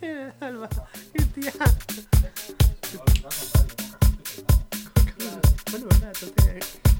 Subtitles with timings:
[0.00, 0.68] Alba,
[1.12, 1.52] qué tía.
[5.70, 6.97] Bueno, verdad, entonces...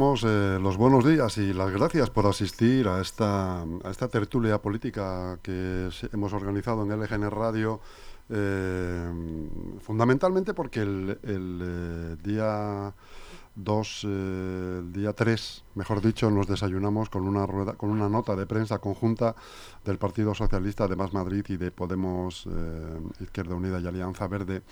[0.00, 5.38] eh, los buenos días y las gracias por asistir a esta, a esta tertulia política
[5.42, 7.80] que hemos organizado en LGN Radio,
[8.30, 9.12] eh,
[9.80, 12.94] fundamentalmente porque el, el, eh, día
[13.56, 18.36] 2, eh, el día 3, mejor dicho, nos desayunamos con una, rueda, con una nota
[18.36, 19.34] de prensa conjunta
[19.84, 24.62] del Partido Socialista de Más Madrid y de Podemos, eh, Izquierda Unida y Alianza Verde,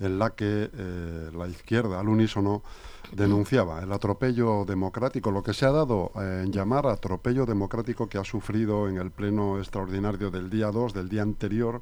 [0.00, 2.62] en la que eh, la izquierda, al unísono,
[3.12, 8.24] denunciaba el atropello democrático, lo que se ha dado en llamar atropello democrático que ha
[8.24, 11.80] sufrido en el pleno extraordinario del día 2, del día anterior,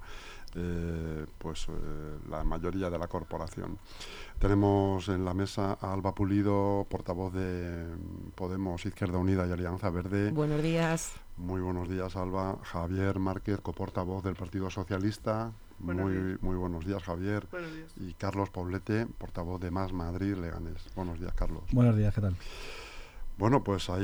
[0.54, 3.78] eh, pues eh, la mayoría de la corporación.
[4.38, 7.86] Tenemos en la mesa a Alba Pulido, portavoz de
[8.34, 10.30] Podemos, Izquierda Unida y Alianza Verde.
[10.30, 11.12] Buenos días.
[11.36, 12.58] Muy buenos días, Alba.
[12.62, 15.52] Javier Márquez, coportavoz del Partido Socialista.
[15.78, 16.42] Buenos muy, días.
[16.42, 17.46] muy buenos días, Javier.
[17.50, 17.92] Buenos días.
[17.96, 20.86] Y Carlos Poblete, portavoz de Más Madrid Leganés.
[20.94, 21.64] Buenos días, Carlos.
[21.72, 22.36] Buenos días, ¿qué tal?
[23.36, 24.02] Bueno, pues ahí.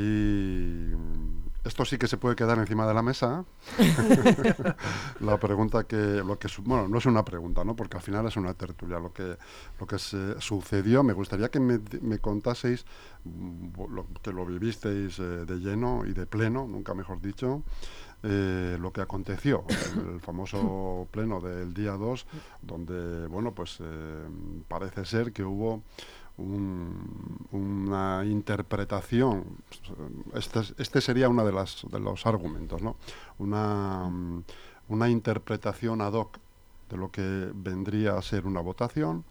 [0.95, 3.45] mm, Esto sí que se puede quedar encima de la mesa.
[5.21, 5.97] la pregunta que.
[6.25, 7.77] Lo que bueno, no es una pregunta, ¿no?
[7.77, 8.99] Porque al final es una tertulia.
[8.99, 9.37] Lo que,
[9.79, 12.85] lo que se sucedió, me gustaría que me, me contaseis
[13.25, 17.63] mm, lo, que lo vivisteis eh, de lleno y de pleno, nunca mejor dicho.
[18.25, 22.27] eh, lo que aconteció en el famoso pleno del día 2,
[22.63, 24.29] donde, bueno, pues eh,
[24.69, 25.83] parece ser que hubo
[26.39, 29.45] un- una interpretación,
[30.35, 32.97] este, es- este sería uno de, las, de los argumentos, ¿no?
[33.39, 34.45] Una, mm,
[34.89, 36.39] una interpretación ad hoc
[36.91, 39.25] de lo que vendría a ser una votación,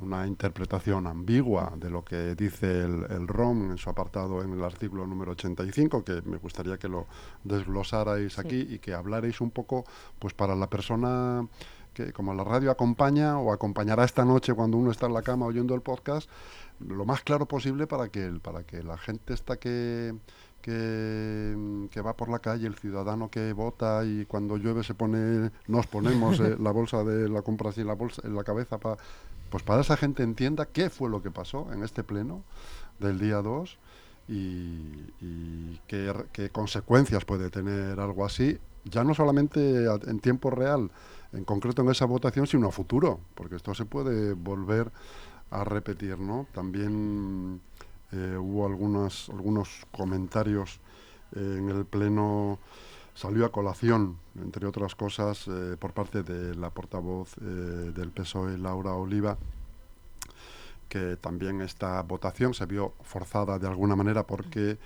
[0.00, 4.62] una interpretación ambigua de lo que dice el, el ROM en su apartado en el
[4.62, 7.06] artículo número 85, que me gustaría que lo
[7.44, 8.40] desglosarais Sí.
[8.40, 9.84] aquí y que hablarais un poco,
[10.18, 11.46] pues para la persona
[11.94, 15.46] que como la radio acompaña o acompañará esta noche cuando uno está en la cama
[15.46, 16.28] oyendo el podcast,
[16.80, 20.14] lo más claro posible para que, el- para que la gente está que,
[20.62, 25.50] que, que va por la calle, el ciudadano que vota y cuando llueve se pone,
[25.66, 28.78] nos ponemos eh, la bolsa de la compra así en la bolsa en la cabeza
[28.78, 28.96] para
[29.50, 32.44] pues para esa gente entienda qué fue lo que pasó en este pleno
[33.00, 33.78] del día 2
[34.28, 40.92] y, y qué, consecuencias puede tener algo así, ya no solamente en tiempo real,
[41.32, 44.90] en concreto en esa votación, sino a futuro, porque esto se puede volver
[45.50, 46.46] a repetir, ¿no?
[46.52, 47.60] También
[48.12, 50.80] eh, hubo algunas, algunos comentarios
[51.34, 52.58] eh, en el pleno,
[53.14, 58.94] salió a colación, entre otras cosas, eh, por parte de la portavoz del PSOE, Laura
[58.94, 59.36] Oliva,
[60.90, 64.76] que también esta votación se vio forzada de alguna manera porque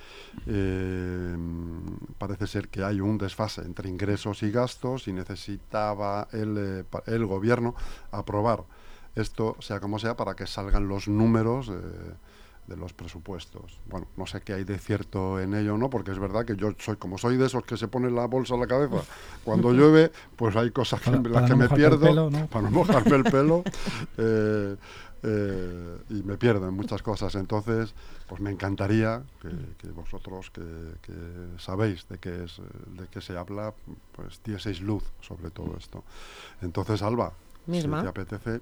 [0.46, 1.36] eh,
[2.18, 7.26] parece ser que hay un desfase entre ingresos y gastos y necesitaba el, eh, el
[7.26, 7.74] gobierno
[8.12, 8.62] aprobar
[9.16, 11.72] esto, sea como sea, para que salgan los números eh,
[12.66, 13.78] de los presupuestos.
[13.86, 15.88] Bueno, no sé qué hay de cierto en ello, ¿no?
[15.90, 18.54] Porque es verdad que yo soy, como soy de esos que se ponen la bolsa
[18.54, 19.02] a la cabeza
[19.44, 22.46] cuando llueve, pues hay cosas que, Para- las para que no me pierdo, pelo, ¿no?
[22.46, 23.62] para no mojarme el pelo.
[24.18, 24.76] eh,
[25.26, 27.34] eh, y me pierdo en muchas cosas.
[27.34, 27.94] Entonces,
[28.28, 30.62] pues me encantaría que, que vosotros que,
[31.02, 31.14] que
[31.58, 32.62] sabéis de qué es, eh,
[32.98, 33.72] de qué se habla,
[34.12, 36.04] pues dieseis luz sobre todo esto.
[36.60, 37.32] Entonces, Alba,
[37.66, 37.98] Misma.
[37.98, 38.60] si te apetece,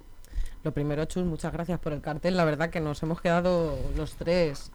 [0.63, 2.37] Lo primero, Chus, muchas gracias por el cartel.
[2.37, 4.71] La verdad que nos hemos quedado los tres,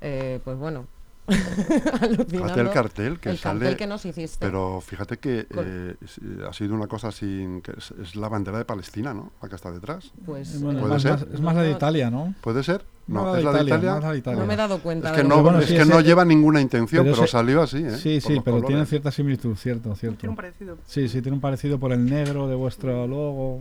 [0.00, 0.86] eh, pues bueno.
[2.28, 3.60] Fíjate el cartel que el sale.
[3.60, 4.38] cartel que nos hiciste.
[4.44, 7.62] Pero fíjate que eh, si- ha sido una cosa sin.
[7.62, 9.30] que es, es la bandera de Palestina, ¿no?
[9.42, 10.12] La que está detrás.
[10.26, 11.12] pues Eh, bueno, ¿Puede es, ser?
[11.12, 12.34] más, es más la de Italia, ¿no?
[12.40, 12.84] ¿Puede ser?
[13.06, 13.92] No, es la de Italia.
[13.94, 14.40] más la de Italia.
[14.40, 15.10] no me he dado cuenta.
[15.10, 17.24] Es de que no, bueno, es sí, que ese- no lleva ninguna intención, pero pero,
[17.24, 17.96] ese- salió así, ¿eh?
[17.96, 20.18] Sí, sí, pero tiene cierta similitud, cierto, cierto.
[20.18, 20.78] Tiene un parecido.
[20.86, 23.60] Sí, sí, tiene un parecido por el negro de vuestro logo.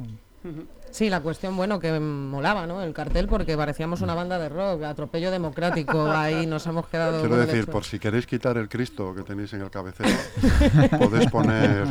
[0.92, 2.82] Sí, la cuestión, bueno, que molaba, ¿no?
[2.82, 7.20] El cartel porque parecíamos una banda de rock, atropello democrático, ahí nos hemos quedado...
[7.20, 10.10] Quiero decir, hecho, por si queréis quitar el Cristo que tenéis en el cabecero,
[11.00, 11.88] podéis poner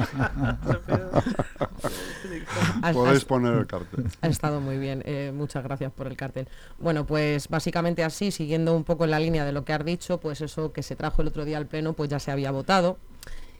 [2.92, 4.06] podéis poner el cartel.
[4.20, 6.48] Ha estado muy bien, eh, muchas gracias por el cartel.
[6.78, 10.18] Bueno, pues básicamente así, siguiendo un poco en la línea de lo que has dicho,
[10.18, 12.98] pues eso que se trajo el otro día al pleno, pues ya se había votado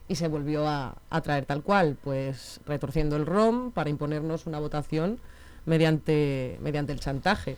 [0.08, 4.58] y se volvió a, a traer tal cual, pues retorciendo el ROM para imponernos una
[4.58, 5.19] votación
[5.66, 7.56] mediante, mediante el chantaje.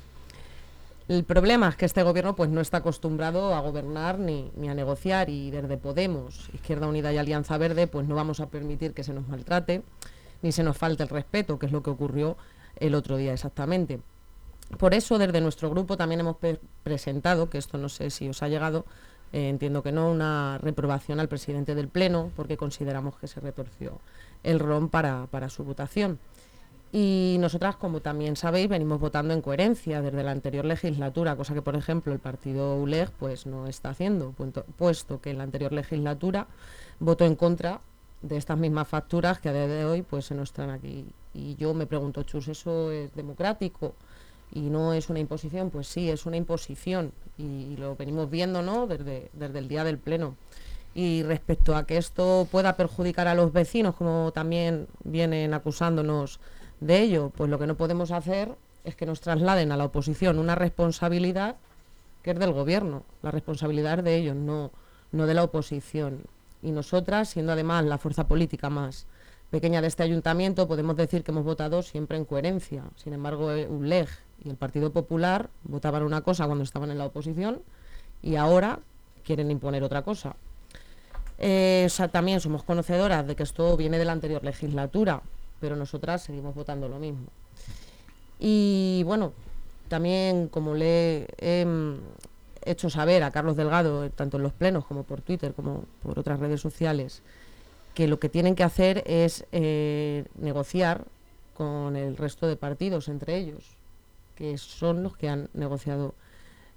[1.08, 4.74] El problema es que este gobierno pues no está acostumbrado a gobernar ni, ni, a
[4.74, 9.02] negociar y desde Podemos, Izquierda Unida y Alianza Verde pues no vamos a permitir que
[9.02, 9.82] se nos maltrate
[10.42, 12.36] ni se nos falte el respeto, que es lo que ocurrió
[12.76, 14.00] el otro día exactamente.
[14.78, 16.36] Por eso desde nuestro grupo también hemos
[16.84, 18.86] presentado, que esto no sé si os ha llegado,
[19.32, 24.00] eh, entiendo que no, una reprobación al presidente del Pleno porque consideramos que se retorció
[24.42, 26.18] el ROM para, para su votación.
[26.92, 31.62] Y nosotras, como también sabéis, venimos votando en coherencia desde la anterior legislatura, cosa que,
[31.62, 34.34] por ejemplo, el partido ULEG pues, no está haciendo,
[34.76, 36.48] puesto que en la anterior legislatura
[36.98, 37.80] votó en contra
[38.22, 41.06] de estas mismas facturas que a día de hoy pues, se nos traen aquí.
[41.32, 43.94] Y yo me pregunto, Chus, ¿eso es democrático?
[44.52, 48.86] Y no es una imposición, pues sí, es una imposición y, lo venimos viendo ¿no?
[48.86, 50.36] desde, desde el día del Pleno.
[50.92, 56.40] Y respecto a que esto pueda perjudicar a los vecinos, como también vienen acusándonos
[56.80, 60.38] de ello, pues lo que no podemos hacer es que nos trasladen a la oposición
[60.38, 61.56] una responsabilidad
[62.22, 64.72] que es del gobierno, la responsabilidad es de ellos, no,
[65.12, 66.24] no de la oposición.
[66.62, 69.06] Y nosotras, siendo además la fuerza política más
[69.50, 72.84] pequeña de este ayuntamiento, podemos decir que hemos votado siempre en coherencia.
[72.96, 74.08] Sin embargo, eh, ULEG
[74.44, 77.60] y el Partido Popular votaban una cosa cuando estaban en la oposición
[78.22, 78.78] y ahora
[79.24, 80.36] quieren imponer otra cosa.
[81.38, 85.22] Eh, también somos conocedoras de que esto viene de la anterior legislatura,
[85.58, 87.26] pero nosotras seguimos votando lo mismo.
[88.38, 89.32] Y bueno,
[89.88, 91.94] también como le he mm,
[92.64, 96.38] hecho saber a Carlos Delgado, tanto en los plenos como por Twitter, como por otras
[96.38, 97.22] redes sociales,
[98.00, 101.04] que lo que tienen que hacer es eh, negociar
[101.52, 103.76] con el resto de partidos, entre ellos,
[104.36, 106.14] que son los que han negociado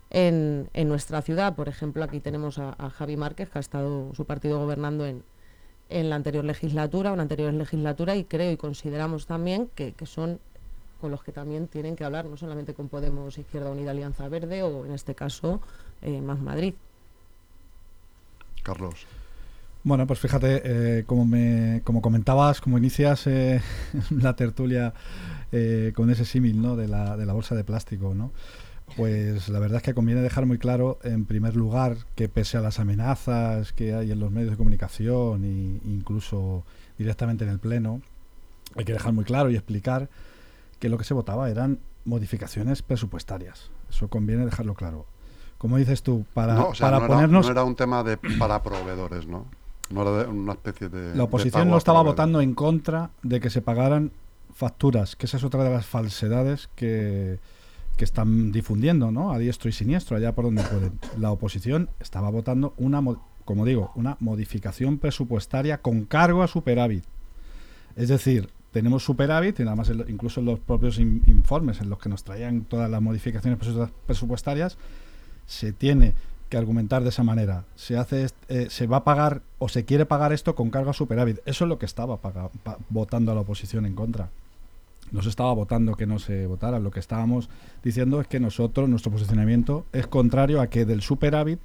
[0.10, 1.56] en, en nuestra ciudad.
[1.56, 5.24] Por ejemplo, aquí tenemos a, Javi Márquez, que ha estado su partido gobernando en,
[5.88, 10.42] en la anterior legislatura, una anterior legislatura, y creo y consideramos también que, son
[11.00, 14.62] con los que también tienen que hablar, no solamente con Podemos, Izquierda Unida, Alianza Verde
[14.64, 15.62] o en este caso
[16.02, 16.74] eh, Más Madrid.
[18.62, 19.08] Carlos.
[19.84, 23.62] Bueno, pues fíjate, eh, como, me, como comentabas, como inicias eh,
[24.10, 24.94] la tertulia
[25.94, 26.76] con ese símil ¿no?
[26.76, 28.32] de, la, de la bolsa de plástico, ¿no?
[28.98, 32.62] Pues la verdad es que conviene dejar muy claro, en primer lugar, que pese a
[32.62, 36.64] las amenazas que hay en los medios de comunicación e incluso
[36.98, 38.02] directamente en el Pleno,
[38.76, 40.10] hay que dejar muy claro y explicar
[40.80, 43.72] que lo que se votaba eran modificaciones presupuestarias.
[43.90, 45.06] Eso conviene dejarlo claro.
[45.58, 47.46] Como dices tú, para, para ponernos...
[47.46, 49.48] no era un tema de para proveedores, ¿no?
[49.90, 51.16] No era una especie de...
[51.16, 54.12] La oposición no estaba votando en contra de que se pagaran
[54.54, 57.40] facturas, que esa es otra de las falsedades que
[57.98, 59.32] que están difundiendo, ¿no?
[59.32, 61.00] A diestro y siniestro, allá por donde pueden.
[61.20, 63.02] La oposición estaba votando una,
[63.46, 67.04] como digo, una modificación presupuestaria con cargo a superávit.
[67.96, 72.10] Es decir, tenemos superávit, y nada más incluso en los propios informes en los que
[72.10, 73.60] nos traían todas las modificaciones
[74.08, 74.78] presupuestarias,
[75.46, 76.16] se tiene
[76.54, 77.66] que argumentar de esa manera.
[77.76, 80.94] Se hace, eh, se va a pagar o se quiere pagar esto con cargo a
[80.94, 81.40] superávit.
[81.48, 82.20] Eso es lo que estaba
[82.90, 84.30] votando a la oposición en contra
[85.12, 86.80] no se estaba votando que no se votara.
[86.80, 87.50] Lo que estábamos
[87.84, 91.60] diciendo es que nosotros, nuestro posicionamiento es contrario a que del superávit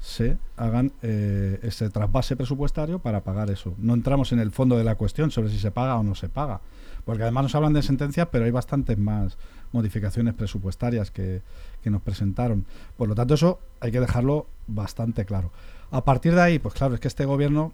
[0.00, 3.74] se hagan eh, ese trasvase presupuestario para pagar eso.
[3.76, 6.30] No entramos en el fondo de la cuestión sobre si se paga o no se
[6.30, 6.62] paga,
[7.04, 9.36] porque además nos hablan de sentencias, pero hay bastantes más
[9.72, 11.42] modificaciones presupuestarias que,
[11.84, 12.66] nos presentaron.
[12.96, 15.50] Por lo tanto, eso hay que dejarlo bastante claro.
[15.90, 17.72] A partir de ahí, pues claro, es que este gobierno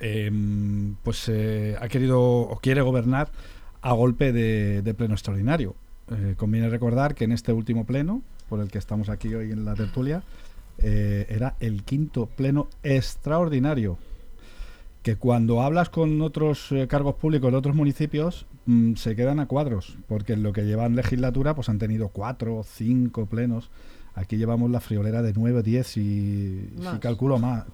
[0.00, 3.30] em, pues eh, ha querido o quiere gobernar
[3.82, 5.74] a golpe de, pleno extraordinario.
[6.10, 9.64] Eh, conviene recordar que en este último pleno, por el que estamos aquí hoy en
[9.64, 10.22] la tertulia,
[10.78, 13.98] eh, era el quinto pleno extraordinario.
[15.02, 19.46] Que cuando hablas con otros eh, cargos públicos de otros municipios, mm, se quedan a
[19.46, 23.70] cuadros, porque en lo que llevan legislatura, pues han tenido cuatro o cinco plenos.
[24.18, 27.66] Aquí llevamos la friolera de 9, 10 y si calculo más,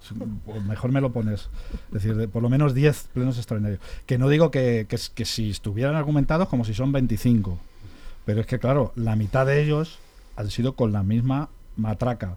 [0.45, 1.49] pues mejor me lo pones.
[1.87, 3.81] Es decir, por lo menos 10 plenos extraordinarios.
[4.05, 7.59] Que no digo que, que, si estuvieran argumentados como si son 25.
[8.27, 9.99] Pero es que, claro, la mitad de ellos
[10.37, 12.37] han sido con la misma matraca.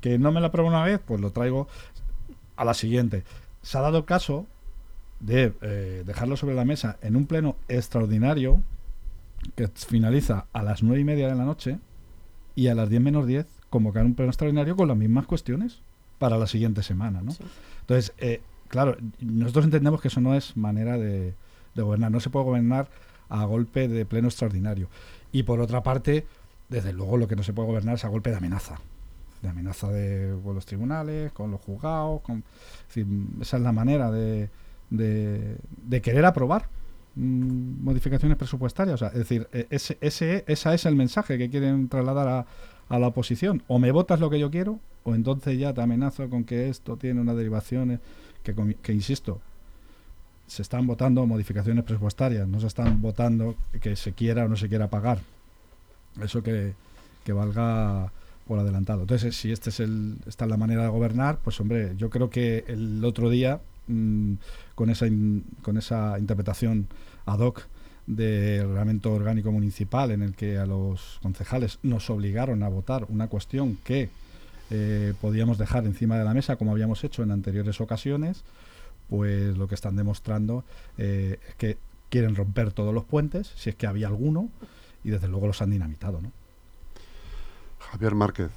[0.00, 1.68] Que no me la pruebo una vez, pues lo traigo
[2.56, 3.22] a la siguiente.
[3.64, 4.46] Se ha dado caso
[5.20, 8.62] de eh, dejarlo sobre la mesa en un pleno extraordinario
[9.56, 11.78] que finaliza a las nueve y media de la noche
[12.54, 15.80] y a las 10 menos 10 convocar un pleno extraordinario con las mismas cuestiones
[16.18, 17.22] para la siguiente semana.
[17.22, 17.32] ¿no?
[17.80, 21.34] Entonces, eh, claro, nosotros entendemos que eso no es manera de,
[21.74, 22.88] gobernar, no se puede gobernar
[23.28, 24.88] a golpe de pleno extraordinario.
[25.32, 26.26] Y por otra parte,
[26.68, 28.80] desde luego lo que no se puede gobernar es a golpe de amenaza.
[29.44, 32.22] De amenaza de, con los tribunales, con los juzgados.
[32.22, 32.42] Con,
[33.42, 34.48] esa es la manera de,
[34.88, 36.70] de, querer aprobar
[37.14, 38.94] mm, modificaciones presupuestarias.
[38.94, 42.46] O sea, es decir, e- ese, ese, esa es el mensaje que quieren trasladar a,
[42.88, 43.62] a la oposición.
[43.68, 46.96] O me votas lo que yo quiero, o entonces ya te amenazo con que esto
[46.96, 48.00] tiene unas derivaciones
[48.42, 49.42] que, que insisto,
[50.46, 54.70] se están votando modificaciones presupuestarias, no se están votando que se quiera o no se
[54.70, 55.18] quiera pagar.
[56.22, 56.72] Eso que,
[57.24, 58.10] que valga
[58.46, 59.02] por adelantado.
[59.02, 62.30] Entonces, si este es el, esta es la manera de gobernar, pues hombre, yo creo
[62.30, 64.34] que el otro día, mm,
[64.74, 65.06] con, esa
[65.62, 66.88] con esa interpretación
[67.26, 67.62] ad hoc
[68.06, 73.28] del reglamento orgánico municipal en el que a los concejales nos obligaron a votar una
[73.28, 74.10] cuestión que
[74.70, 78.44] eh, podíamos dejar encima de la mesa como habíamos hecho en anteriores ocasiones,
[79.08, 80.64] pues lo que están demostrando
[80.98, 81.78] eh, es que
[82.10, 84.50] quieren romper todos los puentes, si es que había alguno,
[85.02, 86.30] y desde luego los han dinamitado, ¿no?
[87.94, 88.50] Javier Márquez.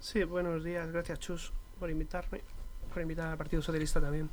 [0.00, 0.90] Sí, buenos días.
[0.90, 2.40] Gracias, Chus, por invitarme,
[2.92, 4.28] por invitar al Partido Socialista también.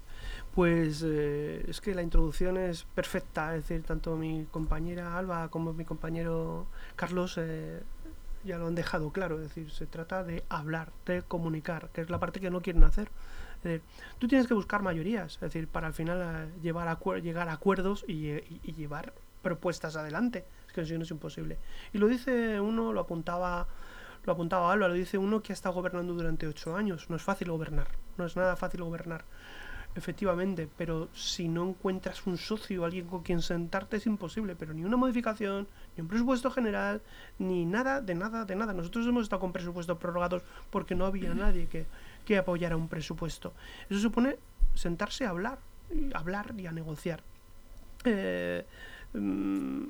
[0.56, 5.74] Pues eh, es que la introducción es perfecta, es decir, tanto mi compañera Alba como
[5.74, 7.84] mi compañero Carlos eh,
[8.46, 12.10] ya lo han dejado claro, es decir, se trata de hablar, de comunicar, que es
[12.10, 13.12] la parte que no quieren hacer.
[13.58, 13.82] Es decir,
[14.18, 17.54] tú tienes que buscar mayorías, es decir, para al final eh, llevar acuer- llegar a
[17.54, 20.46] acuerdos y, eh, y- y llevar propuestas adelante.
[20.66, 21.60] Es que si no es imposible.
[21.94, 23.68] Y lo dice uno, lo apuntaba
[24.28, 27.10] lo apuntaba Alba, lo dice uno que ha estado gobernando durante ocho años.
[27.10, 29.24] No es fácil gobernar, no es nada fácil gobernar,
[29.96, 34.58] efectivamente, pero si no encuentras un socio, alguien con quien sentarte, es imposible.
[34.58, 35.66] Pero ni una modificación,
[35.96, 37.02] ni un presupuesto general,
[37.40, 38.74] ni nada, de nada, de nada.
[38.74, 41.86] Nosotros hemos estado con presupuestos prorrogados porque no había nadie que,
[42.26, 43.54] que apoyara un presupuesto.
[43.90, 44.38] Eso supone
[44.74, 47.24] sentarse a hablar, y hablar y a negociar.
[48.04, 48.66] Eh,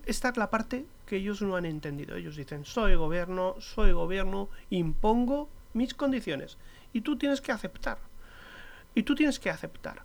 [0.05, 2.15] esta es la parte que ellos no han entendido.
[2.15, 6.57] Ellos dicen, soy gobierno, soy gobierno, impongo mis condiciones.
[6.93, 7.97] Y tú tienes que aceptar.
[8.95, 10.03] Y tú tienes que aceptar.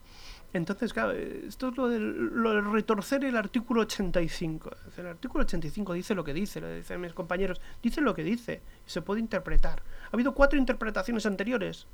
[0.54, 4.70] Entonces, claro, esto es lo de, retorcer el artículo 85.
[4.70, 8.14] Es decir, El artículo 85 dice lo que dice, lo dicen mis compañeros, dice lo
[8.14, 9.82] que dice, se puede interpretar.
[10.06, 11.86] Ha habido cuatro interpretaciones anteriores,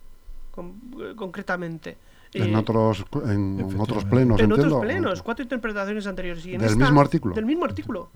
[0.57, 1.99] eh, concretamente.
[2.35, 4.77] En Eh, otros, en otros plenos, en entiendo.
[4.77, 6.45] otros plenos, cuatro interpretaciones anteriores.
[6.47, 7.35] Y en Del esta- mismo artículo.
[7.35, 8.11] Del mismo artículo.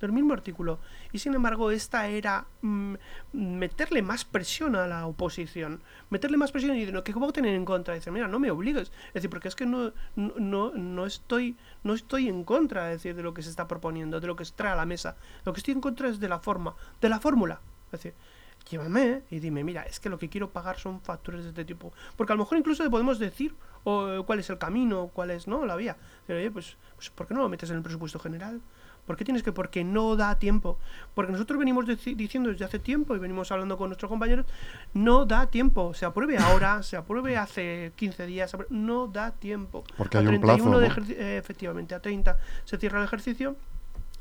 [0.00, 0.78] Del mismo artículo.
[1.12, 2.94] Y sin embargo, esta era mm,
[3.34, 5.82] meterle más presión a la oposición.
[6.08, 7.92] Meterle más presión y decir, ¿qué puedo tener en contra?
[7.92, 8.90] Decir, mira, no me obligues.
[9.08, 13.02] Es decir, porque es que no, no, no, no estoy, no estoy en contra es
[13.02, 15.16] decir, de lo que se está proponiendo, de lo que se trae a la mesa.
[15.44, 17.60] Lo que estoy en contra es de la forma, de la fórmula.
[17.92, 18.14] Es decir,
[18.68, 21.92] llévame y dime, mira, es que lo que quiero pagar son facturas de este tipo.
[22.16, 25.46] Porque a lo mejor incluso le podemos decir o, cuál es el camino, cuál es
[25.46, 25.96] no la vía.
[26.26, 28.60] Pero oye, pues, pues ¿por qué no lo metes en el presupuesto general?
[29.06, 29.50] ¿Por qué tienes que?
[29.50, 30.78] Porque no da tiempo.
[31.14, 34.46] Porque nosotros venimos diciendo desde hace tiempo y venimos hablando con nuestros compañeros,
[34.94, 35.94] no da tiempo.
[35.94, 39.82] Se apruebe ahora, se apruebe hace 15 días, no da tiempo.
[39.96, 41.20] Porque A hay un 31 plazo, de ¿no?
[41.20, 43.56] eh, efectivamente, a 30 se cierra el ejercicio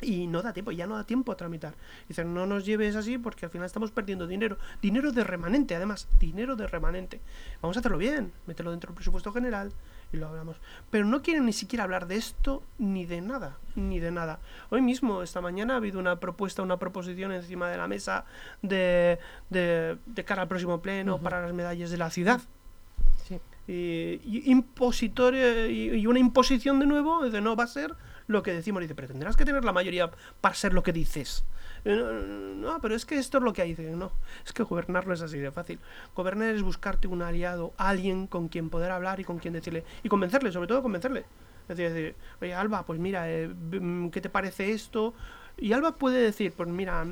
[0.01, 1.75] y no da tiempo, ya no da tiempo a tramitar.
[2.08, 4.58] Dicen, no nos lleves así porque al final estamos perdiendo dinero.
[4.82, 7.20] Dinero de remanente, además, dinero de remanente.
[7.62, 9.72] Vamos a hacerlo bien, mételo dentro del presupuesto general
[10.13, 10.58] y lo hablamos.
[10.89, 14.39] Pero no quieren ni siquiera hablar de esto ni de nada, ni de nada.
[14.70, 18.25] Hoy mismo, esta mañana, ha habido una propuesta, una proposición encima de la mesa
[18.62, 22.41] de, de, de cara al próximo pleno para las medallas de la ciudad
[23.27, 23.39] Sí.
[23.68, 27.94] y, y impositor y, y una imposición de nuevo de no va a ser
[28.29, 30.09] lo que decimos dice pero que tener la mayoría
[30.39, 31.43] para ser lo que dices
[31.83, 34.12] Eh, no, pero es que esto es lo que hay dice, no
[34.45, 35.79] es que gobernar no es así de fácil.
[36.15, 40.09] Gobernar es buscarte un aliado alguien con quien poder hablar y con quien decirle y
[40.09, 41.25] convencerle sobre todo convencerle
[41.69, 45.13] es decir, decir, oye Alba pues mira eh, mm, qué te parece esto
[45.57, 47.05] y Alba puede decir pues mira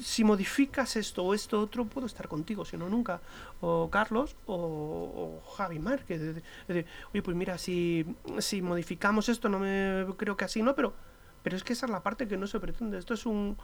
[0.00, 3.20] si modificas esto o esto otro, puedo estar contigo, si no nunca.
[3.60, 6.42] O Carlos o, o Javi Márquez.
[6.68, 8.06] Oye, pues mira, si,
[8.38, 10.94] si modificamos esto, no me creo que así, no, pero,
[11.42, 12.98] pero es que esa es la parte que no se pretende.
[12.98, 13.56] Esto es un,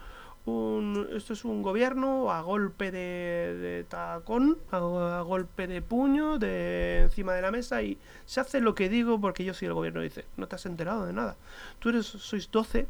[0.45, 7.33] un esto es un gobierno a golpe de, tacón, a, golpe de puño, de encima
[7.33, 10.01] de la mesa y se hace lo que digo porque yo soy el gobierno.
[10.01, 11.37] Dice, no te has enterado de nada.
[11.79, 12.87] Tú eres, sois 12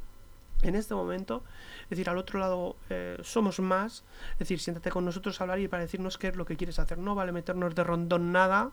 [0.63, 1.43] en este momento,
[1.97, 5.67] decir, al otro lado eh, somos más, es decir, siéntate con nosotros a hablar y
[5.67, 6.97] para decirnos qué es lo que quieres hacer.
[6.97, 8.71] No vale meternos de rondón nada,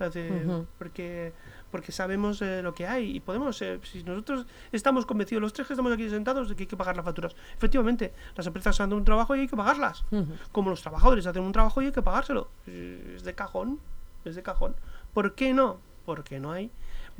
[0.00, 0.66] es decir, Ujú.
[0.78, 1.32] porque,
[1.70, 5.66] porque sabemos eh, lo que hay y podemos, eh, si nosotros estamos convencidos, los tres
[5.68, 7.36] que estamos aquí sentados, de que hay que pagar las facturas.
[7.56, 10.26] Efectivamente, las empresas hacen un trabajo y hay que pagarlas, Ujú.
[10.50, 12.48] como los trabajadores hacen un trabajo y hay que pagárselo.
[12.66, 13.78] Es de cajón,
[14.24, 14.74] es de cajón.
[15.14, 15.78] ¿Por qué no?
[16.04, 16.70] Porque no hay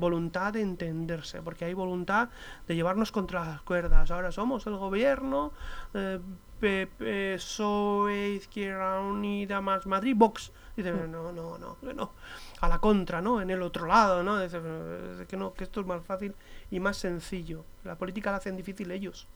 [0.03, 2.29] voluntad de entenderse, porque hay voluntad
[2.69, 4.11] de llevarnos contra las cuerdas.
[4.11, 5.53] Ahora somos el gobierno,
[5.95, 6.19] eh,
[6.61, 10.53] PP, PSOE, Izquierda Unida, más Madrid, Vox.
[10.77, 11.11] Dice, Mm.
[11.11, 12.13] no, no, no, que no.
[12.61, 13.41] A la contra, ¿no?
[13.41, 14.39] En el otro lado, ¿no?
[14.41, 16.35] Dice, "Eh, que no, que esto es más fácil
[16.71, 17.65] y más sencillo.
[17.85, 19.27] La política la hacen difícil ellos.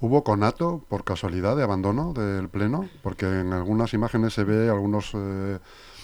[0.00, 2.88] ¿Hubo conato por casualidad de abandono del pleno?
[3.02, 5.58] Porque en algunas imágenes se ve algunos eh,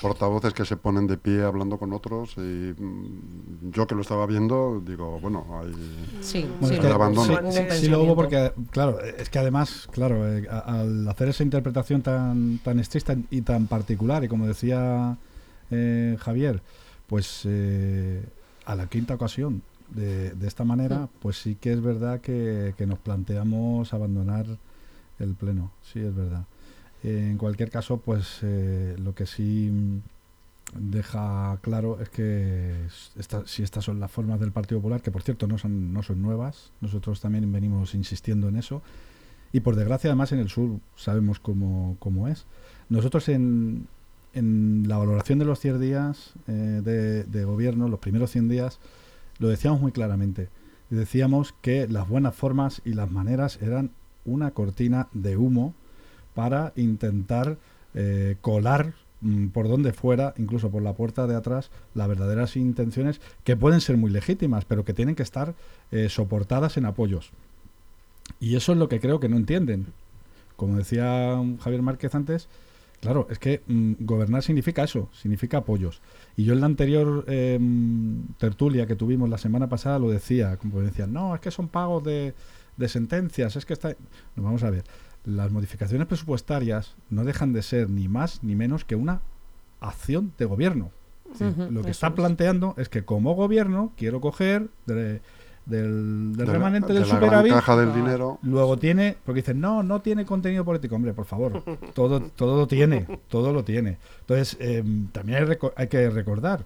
[0.09, 2.41] portavoces que se ponen de pie hablando con otros y
[2.79, 5.73] mm, yo que lo estaba viendo digo, bueno, hay...
[6.21, 7.51] Sí, Bueno, sí, es que hubo- abandono.
[7.73, 12.59] sí, lo hubo porque, claro, es que además, claro, eh, al hacer esa interpretación tan,
[12.59, 15.17] tan estricta y tan particular, y como decía
[15.71, 16.61] eh, Javier,
[17.07, 18.23] pues eh,
[18.67, 21.09] a la quinta ocasión de, de esta manera, Mm.
[21.23, 24.45] pues sí que es verdad que, que nos planteamos abandonar
[25.19, 26.45] el pleno, sí es verdad.
[27.05, 29.99] Eh, en cualquier caso, pues eh, lo que sí mm,
[30.91, 32.75] deja claro es que
[33.45, 36.23] si estas son las formas del Partido Popular, que por cierto no son, no son
[36.23, 38.83] nuevas, nosotros también venimos insistiendo en eso,
[39.53, 42.47] y por desgracia además en el sur sabemos cómo, cómo es.
[42.89, 43.87] Nosotros en,
[44.33, 48.81] en la valoración de los 100 días eh, de, de gobierno, los primeros 100 días,
[49.39, 50.49] lo decíamos muy claramente.
[50.89, 53.91] Decíamos que las buenas formas y las maneras eran
[54.25, 55.75] una cortina de humo
[56.35, 57.57] para intentar
[57.95, 63.21] eh, colar mm, por donde fuera, incluso por la puerta de atrás, las verdaderas intenciones
[63.45, 65.55] que pueden ser muy legítimas, pero que tienen que estar
[65.93, 67.31] eh, soportadas en apoyos.
[68.41, 69.87] Y eso es lo que creo que no entienden.
[70.57, 72.49] Como decía mm, Javier Márquez antes,
[73.01, 76.01] claro, es que mm, gobernar significa eso, significa apoyos.
[76.37, 80.81] Y yo en la anterior mm, tertulia que tuvimos la semana pasada lo decía, como
[80.81, 82.35] decían, no, es que son pagos de,
[82.77, 83.97] de sentencias, es que está...
[84.37, 84.85] Vamos a ver,
[85.25, 89.21] las modificaciones presupuestarias no dejan de ser ni más ni menos que una
[89.81, 90.91] acción de gobierno.
[91.71, 92.13] Lo que está es.
[92.13, 95.21] planteando es que como gobierno quiero coger de-
[95.67, 98.39] del, del de remanente de del gran superávit caja del dinero.
[98.43, 100.95] Luego tiene, porque dicen, no, no tiene contenido político.
[100.95, 101.63] Hombre, por favor,
[101.95, 103.97] todo, todo lo tiene, todo lo tiene.
[104.21, 106.65] Entonces, eh, también hay, reco- hay que recordar,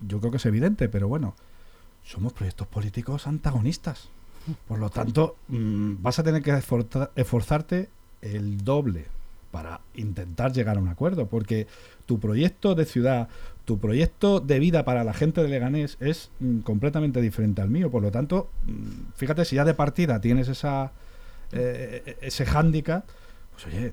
[0.00, 1.34] yo creo que es evidente, pero bueno,
[2.02, 4.08] somos proyectos políticos antagonistas.
[4.66, 7.88] Por lo tanto, mm, vas a tener que esforza- esforzarte
[8.22, 9.06] el doble
[9.50, 11.66] para intentar llegar a un acuerdo, porque
[12.06, 13.28] tu proyecto de ciudad,
[13.64, 17.90] tu proyecto de vida para la gente de Leganés es mm, completamente diferente al mío.
[17.90, 20.92] Por lo tanto, mm, fíjate, si ya de partida tienes esa
[21.52, 23.04] eh, ese hándicap,
[23.52, 23.92] pues oye,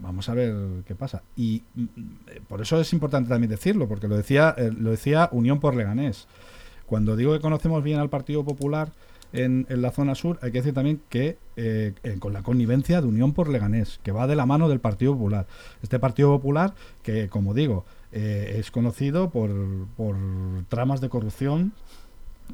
[0.00, 0.54] vamos a ver
[0.86, 1.22] qué pasa.
[1.36, 1.62] Y
[2.48, 6.26] por eso es importante también decirlo, porque lo decía, eh, lo decía Unión por Leganés.
[6.86, 8.90] Cuando digo que conocemos bien al Partido Popular
[9.32, 13.32] en, la zona sur, hay que decir también que eh, con la connivencia de Unión
[13.32, 15.46] por Leganés, que va de la mano del Partido Popular.
[15.82, 19.50] Este Partido Popular, que como digo, eh, es conocido por,
[19.96, 20.16] por
[20.68, 21.72] tramas de corrupción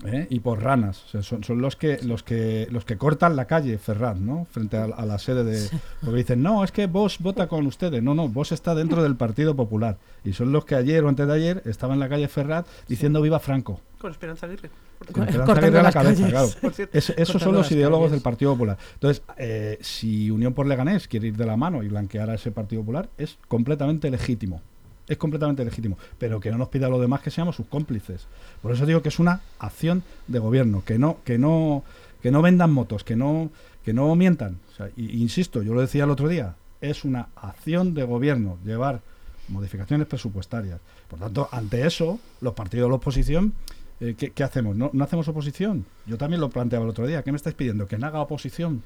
[0.05, 0.26] ¿eh?
[0.31, 1.05] y por ranas.
[1.05, 4.46] O sea, son, son los que los que los que cortan la calle Ferrat, ¿no?
[4.50, 5.68] Frente a, a la sede de
[6.00, 9.16] porque dicen, "No, es que vos vota con ustedes." No, no, vos está dentro del
[9.16, 12.28] Partido Popular y son los que ayer o antes de ayer estaban en la calle
[12.28, 14.68] Ferrat diciendo "Viva Franco." Con Esperanza Aguirre.
[15.12, 15.22] Con.
[15.28, 16.57] Esperanza Cortando Aguirre a la las cabeza, calles.
[16.57, 16.88] claro.
[16.92, 18.12] Es- esos son los ideólogos calles.
[18.12, 18.78] del Partido Popular.
[18.94, 22.50] Entonces, eh, si Unión por Leganés quiere ir de la mano y blanquear a ese
[22.50, 24.61] Partido Popular, es completamente legítimo.
[25.09, 25.99] Es completamente legítimo.
[26.19, 28.27] Pero que no nos pida a los demás que seamos sus cómplices.
[28.62, 31.83] Por eso digo que es una acción de gobierno, que no, que no,
[32.23, 33.51] que no vendan motos, que no,
[33.85, 34.59] que no mientan.
[34.73, 38.59] O sea, y- insisto, yo lo decía el otro día, es una acción de gobierno
[38.65, 39.01] llevar
[39.49, 40.81] modificaciones presupuestarias.
[41.09, 43.53] Por tanto, ante eso, los partidos de la oposición
[44.01, 44.75] eh, ¿qué, qué hacemos?
[44.75, 45.85] ¿No, ¿No hacemos oposición?
[46.07, 47.23] Yo también lo planteaba el otro día.
[47.23, 47.87] ¿Qué me estáis pidiendo?
[47.87, 48.83] ¿Que no haga oposición?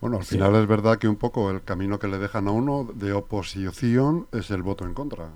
[0.00, 0.36] Bueno, al Sí.
[0.36, 4.26] final es verdad que un poco el camino que le dejan a uno de oposición
[4.32, 5.30] es el voto en contra.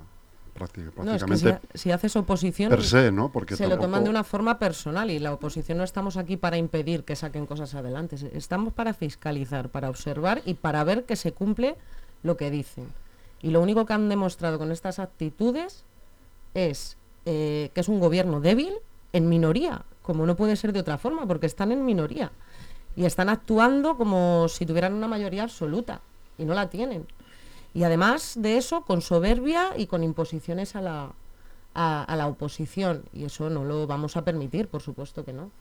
[0.57, 0.93] Prácti- No, es que
[1.27, 3.31] prácticamente si, ha- si haces oposición, per se, ¿no?
[3.31, 6.57] Porque se lo toman de una forma personal y la oposición no estamos aquí para
[6.57, 8.15] impedir que saquen cosas adelante.
[8.33, 11.75] Estamos para fiscalizar, para observar y para ver que se cumple
[12.23, 12.87] lo que dicen.
[13.41, 15.83] Y lo único que han demostrado con estas actitudes
[16.53, 18.73] es eh, que es un gobierno débil
[19.13, 22.31] en minoría, como no puede ser de otra forma, porque están en minoría.
[22.95, 26.01] Y están actuando como si tuvieran una mayoría absoluta,
[26.37, 27.05] y no la tienen.
[27.73, 31.11] Y además de eso, con soberbia y con imposiciones a la,
[31.73, 33.03] a, a la oposición.
[33.13, 35.51] Y eso no lo vamos a permitir, por supuesto que no.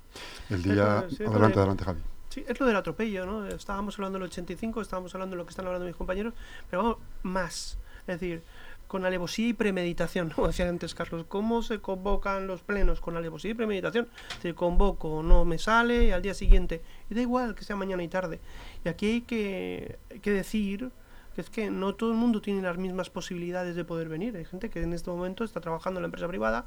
[0.48, 1.04] El día...
[1.08, 2.00] Sí, adelante, adelante, Javi.
[2.30, 3.46] Sí, es lo del atropello, ¿no?
[3.46, 6.34] Estábamos hablando del 85, estábamos hablando de lo que están hablando mis compañeros,
[6.68, 7.78] pero vamos, más.
[8.00, 8.42] Es decir,
[8.86, 13.00] con alevosía y premeditación, como decía antes Carlos, ¿cómo se convocan los plenos?
[13.00, 14.08] Con alevosía y premeditación.
[14.42, 16.82] Te convoco, no me sale, y al día siguiente.
[17.10, 18.40] Y da igual que sea mañana y tarde.
[18.84, 20.90] Y aquí hay que, hay que decir
[21.36, 24.34] que es que no todo el mundo tiene las mismas posibilidades de poder venir.
[24.38, 26.64] Hay gente que en este momento está trabajando en la empresa privada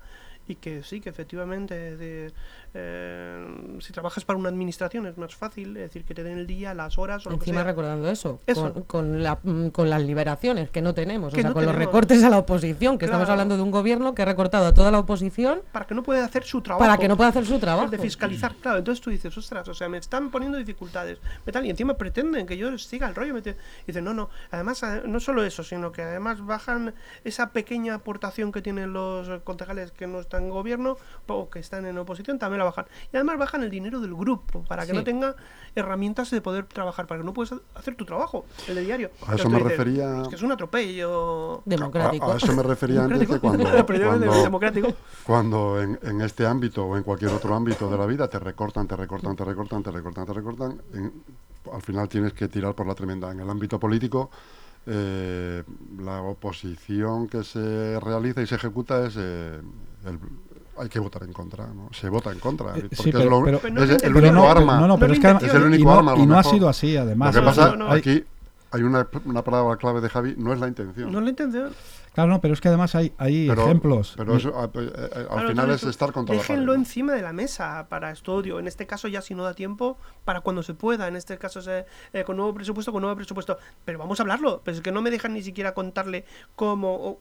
[0.49, 2.33] y que sí, que efectivamente de,
[2.73, 3.47] eh,
[3.79, 6.73] si trabajas para una administración es más fácil, es decir, que te den el día,
[6.73, 7.63] las horas o lo que Encima sea.
[7.65, 8.73] recordando eso, Eso.
[8.73, 11.65] Con, con la- mm, con las liberaciones que no tenemos, Que o sea, no con
[11.65, 11.93] los tenemos.
[11.93, 13.33] recortes a la oposición, que estamos Claro.
[13.33, 16.25] hablando de un gobierno que ha recortado a toda la oposición para que no pueda
[16.25, 16.79] hacer su trabajo.
[16.83, 17.89] para que no pueda hacer su trabajo.
[17.89, 18.79] de fiscalizar, claro.
[18.79, 21.19] Entonces tú dices, ostras, o sea, me están poniendo dificultades.
[21.45, 23.33] me tal, y encima pretenden que yo siga el rollo.
[23.33, 24.29] me te- y dicen, no, no.
[24.49, 29.27] Además, eh, no solo eso, sino que además bajan esa pequeña aportación que tienen los
[29.43, 30.97] concejales que no están en gobierno
[31.27, 32.85] o que están en oposición, también la bajan.
[33.13, 34.97] Y además bajan el dinero del grupo para que Sí.
[34.97, 35.35] no tenga
[35.75, 39.11] herramientas de poder trabajar, para que no puedas hacer tu trabajo, el de diario.
[39.27, 41.61] A eso me dices, refería- Es que es un atropello.
[41.65, 42.25] democrático.
[42.31, 44.87] A, a eso me refería antes que cuando, cuando- democrático.
[45.25, 48.87] cuando en, en este ámbito o en cualquier otro ámbito de la vida te recortan,
[48.87, 51.13] te recortan, te recortan, te recortan, te recortan, en-
[51.73, 53.31] al final tienes que tirar por la tremenda.
[53.31, 54.31] En el ámbito político,
[54.87, 55.63] eh,
[55.99, 59.59] la oposición que se realiza y se ejecuta es eh,
[60.05, 60.19] el-
[60.77, 61.89] hay que votar en contra, ¿no?
[61.91, 64.03] Se vota en contra, Eh, porque sí, es, pero- lo- pero- Pero no es es
[64.03, 64.87] el único no, arma.
[64.87, 65.45] no, pero es es que.
[65.45, 67.35] Es el único y no, arma, y no ha sido así, además.
[67.35, 67.91] Lo que pasa, no, no.
[67.91, 68.23] aquí
[68.71, 71.11] hay una, una palabra clave de Javi, no es la intención.
[71.11, 71.73] No la intención.
[72.13, 74.13] Claro, no, pero es que además hay, hay pero, ejemplos.
[74.17, 74.69] Pero eso, a- eh,
[75.15, 78.59] eh, al final es estar contra la Déjenlo encima de la mesa para estudio.
[78.59, 81.07] En este caso ya si no da tiempo, para cuando se pueda.
[81.07, 83.57] En este caso se- eh, con nuevo presupuesto, con nuevo presupuesto.
[83.85, 84.61] Pero vamos a hablarlo.
[84.63, 86.95] Pero es que no me dejan ni siquiera contarle cómo...
[86.95, 87.19] o-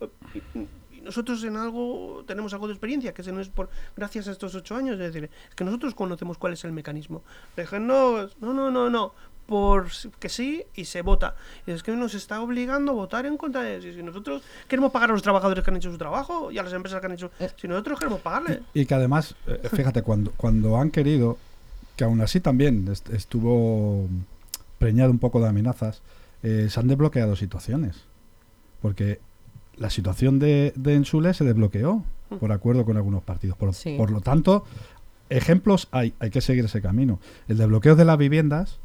[0.99, 4.33] y- nosotros en algo tenemos algo de experiencia, que se nos es por gracias a
[4.33, 4.95] estos ocho años.
[5.01, 7.23] Es decir, es que nosotros conocemos cuál es el mecanismo.
[7.57, 8.37] Déjennos...
[8.41, 9.13] No, no, no, no.
[9.47, 9.87] Por
[10.19, 11.35] que sí y se vota.
[11.67, 15.09] Y es que nos está obligando a votar en contra de si, nosotros queremos pagar
[15.09, 17.31] a los trabajadores que han hecho su trabajo y a las empresas que han hecho.
[17.41, 17.51] Eh.
[17.57, 18.63] Si nosotros queremos pagarle.
[18.75, 21.39] Y que además, eh, fíjate, cuando, cuando han querido,
[21.97, 24.07] que aún así también est- estuvo
[24.79, 26.03] preñado un poco de amenazas,
[26.43, 28.05] eh, se han desbloqueado situaciones.
[28.83, 29.19] Porque
[29.79, 32.05] la situación de, de Ensule se desbloqueó
[32.41, 33.57] por acuerdo con algunos partidos.
[33.57, 33.95] Por, Sí.
[33.97, 34.65] por lo tanto,
[35.31, 37.21] ejemplos hay, hay que seguir ese camino.
[37.49, 38.81] El desbloqueo de las viviendas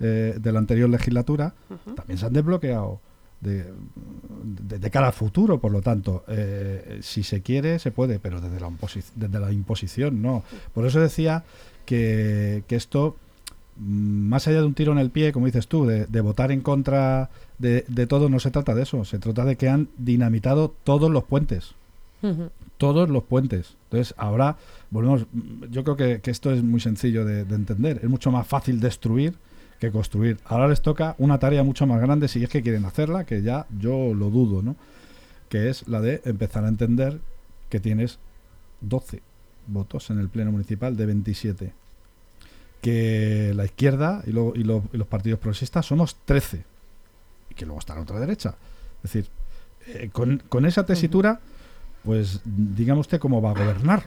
[0.00, 1.54] eh, de la anterior legislatura
[1.96, 3.00] también se han desbloqueado
[3.40, 3.64] de,
[4.44, 8.40] de- de cara al futuro, por lo tanto, eh, si se quiere, se puede, pero
[8.40, 8.70] desde la,
[9.16, 10.42] desde la imposición no.
[10.72, 11.44] Por eso decía
[11.84, 13.23] que, que esto, mm,
[13.76, 16.60] más allá de un tiro en el pie, como dices tú, de, de votar en
[16.60, 20.74] contra de, de todo, no se trata de eso, se trata de que han dinamitado
[20.84, 21.74] todos los puentes
[22.78, 23.76] todos los puentes.
[23.84, 24.56] Entonces, ahora
[24.90, 25.26] volvemos.
[25.70, 28.00] Yo creo que, que esto es muy sencillo de, de entender.
[28.02, 29.34] Es mucho más fácil destruir
[29.80, 30.38] que construir.
[30.44, 33.66] Ahora les toca una tarea mucho más grande si es que quieren hacerla, que ya
[33.78, 34.76] yo lo dudo, ¿no?
[35.48, 37.20] Que es la de empezar a entender
[37.68, 38.18] que tienes
[38.80, 39.20] 12
[39.66, 41.72] votos en el Pleno Municipal de 27.
[42.84, 46.64] Que la izquierda y, lo- y lo- y los partidos progresistas somos 13.
[47.50, 48.54] Y que luego está la otra derecha.
[49.02, 49.30] Es decir,
[49.86, 51.40] eh, con, con esa tesitura,
[52.04, 54.04] pues dígame usted cómo va a gobernar.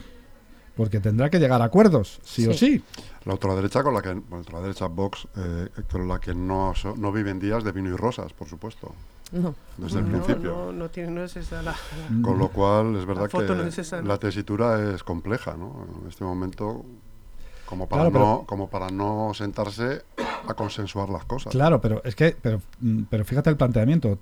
[0.75, 2.83] Porque tendrá que llegar a acuerdos, sí, o sí.
[3.25, 7.39] La ultraderecha con la que, bueno, ultraderecha Vox, eh, con la que no, no viven
[7.39, 8.93] días de vino y rosas, por supuesto,
[9.31, 9.55] No.
[9.77, 10.51] desde el principio.
[10.51, 11.75] No, no, tiene, no es esa la.
[12.21, 14.07] Con lo cual, es verdad que no es esa, ¿no?
[14.07, 15.87] la tesitura es compleja, ¿no?
[16.03, 16.85] En este momento,
[17.67, 20.01] como para, Claro, pero- no, como para no sentarse
[20.47, 21.51] a consensuar las cosas.
[21.51, 24.17] Claro, pero es que, pero, mm, pero fíjate el planteamiento.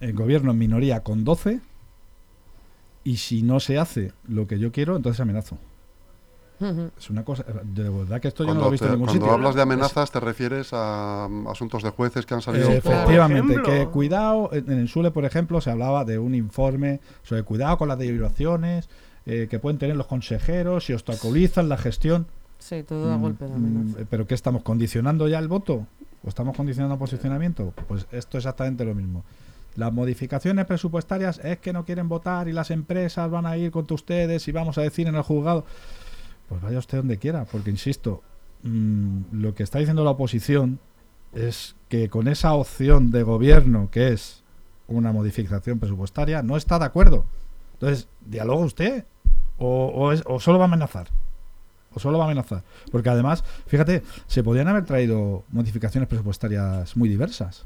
[0.00, 1.60] El gobierno en minoría con 12
[3.04, 5.58] y si no se hace lo que yo quiero, entonces amenazo.
[6.98, 8.92] Es una cosa, de verdad que esto yo no Cuando, lo he visto te- en
[8.94, 9.34] ningún cuando sitio.
[9.34, 12.92] hablas de amenazas, te refieres a mm, asuntos de jueces que han salido Eh, por-
[12.94, 17.42] efectivamente, que cuidado, en en el Sule, por ejemplo, se hablaba de un informe sobre
[17.42, 18.88] cuidado con las derivaciones
[19.26, 22.26] eh, que pueden tener los consejeros si obstaculizan la gestión.
[22.58, 23.98] Sí, todo a Mm, golpe de mm, amenaza.
[24.10, 25.86] ¿Pero qué estamos condicionando ya el voto?
[26.24, 27.72] ¿O estamos condicionando el posicionamiento?
[27.88, 29.24] Pues esto es exactamente lo mismo.
[29.76, 33.94] Las modificaciones presupuestarias es que no quieren votar y las empresas van a ir contra
[33.94, 35.64] ustedes y vamos a decir en el juzgado.
[36.48, 38.22] Pues vaya usted donde quiera, porque insisto,
[38.62, 40.78] mm, lo que está diciendo la oposición
[41.34, 44.42] es que con esa opción de gobierno que es
[44.88, 47.24] una modificación presupuestaria no está de acuerdo.
[47.74, 49.04] Entonces, ¿dialoga usted?
[49.58, 51.08] ¿O, o es- o solo va a amenazar?
[51.96, 52.62] ¿O solo va a amenazar?
[52.92, 57.64] Porque además, fíjate, se podrían haber traído modificaciones presupuestarias muy diversas.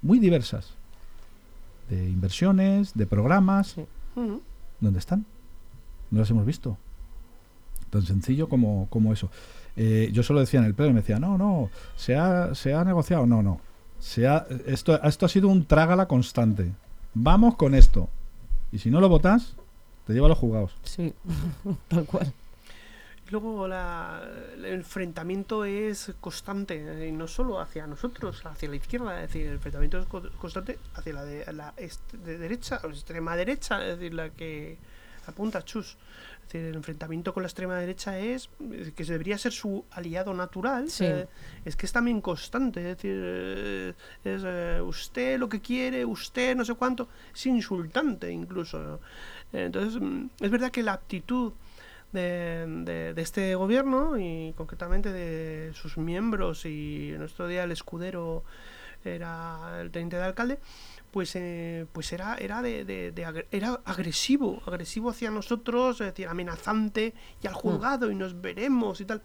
[0.00, 0.74] Muy diversas.
[1.90, 3.72] De inversiones, de programas.
[3.72, 3.84] Sí.
[4.78, 5.26] ¿Dónde están?
[6.12, 6.78] No las hemos visto.
[7.90, 9.28] Tan sencillo como, como eso.
[9.74, 12.84] Eh, yo solo decía en el pleno, me decía, no, no, se ha, se ha
[12.84, 13.26] negociado.
[13.26, 13.60] No, no.
[13.98, 16.70] Se ha, esto, esto ha sido un trágala constante.
[17.12, 18.08] Vamos con esto.
[18.70, 19.56] Y si no lo votas,
[20.06, 20.76] te lleva a los juzgados.
[20.84, 21.12] Sí,
[21.88, 22.32] tal cual.
[23.30, 24.22] Luego la-
[24.54, 29.46] el enfrentamiento es constante, eh, y no solo hacia nosotros, hacia la izquierda, es decir,
[29.48, 31.74] el enfrentamiento es co- constante hacia la, de, la
[32.24, 34.78] de derecha, o extrema derecha, es decir, la que
[35.26, 35.96] apunta Chus.
[36.46, 38.48] Es decir, el enfrentamiento con la extrema derecha es
[38.96, 40.88] que debería ser su aliado natural.
[40.90, 41.04] Sí.
[41.04, 41.26] eh,
[41.66, 42.80] es que es también constante.
[42.80, 43.92] Es decir, eh,
[44.24, 47.08] es eh, usted lo que quiere, usted no sé cuánto.
[47.34, 49.00] Es insultante incluso.
[49.52, 51.52] Entonces, mm, es verdad que la actitud
[52.12, 57.72] de, de- de este gobierno y concretamente de sus miembros y en nuestro día el
[57.72, 58.44] escudero
[59.04, 60.58] era el teniente de alcalde
[61.10, 66.06] pues eh, pues era era de, de- de agre- era agresivo agresivo hacia nosotros es
[66.08, 69.22] decir amenazante y al juzgado y nos veremos y tal.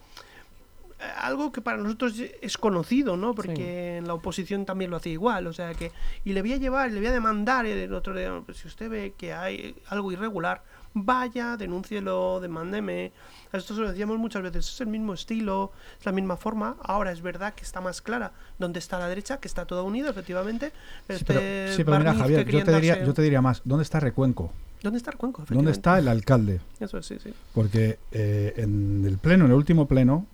[1.00, 3.34] Eh, algo que para nosotros es conocido, ¿no?
[3.34, 5.92] Porque en la oposición también lo hacía igual, o sea que
[6.24, 8.68] y le voy a llevar, le voy a demandar, y el otro día, pues, si
[8.68, 13.12] usted ve que hay algo irregular, vaya, denúncielo, demándeme.
[13.52, 16.76] A esto se lo decíamos muchas veces, es el mismo estilo, es la misma forma.
[16.82, 20.10] Ahora es verdad que está más clara dónde está la derecha, que está toda unida,
[20.10, 20.72] efectivamente.
[21.08, 23.62] Sí, Este pero, sí, pero mira, Javier, yo te, diría, darse- yo te diría más.
[23.66, 24.52] ¿Dónde está Recuenco?
[24.82, 25.46] ¿Dónde está el cuenco?
[25.50, 26.60] ¿Dónde está el alcalde?
[26.80, 27.34] Eso es, sí, sí.
[27.54, 30.26] Porque eh, en el pleno, en el último pleno,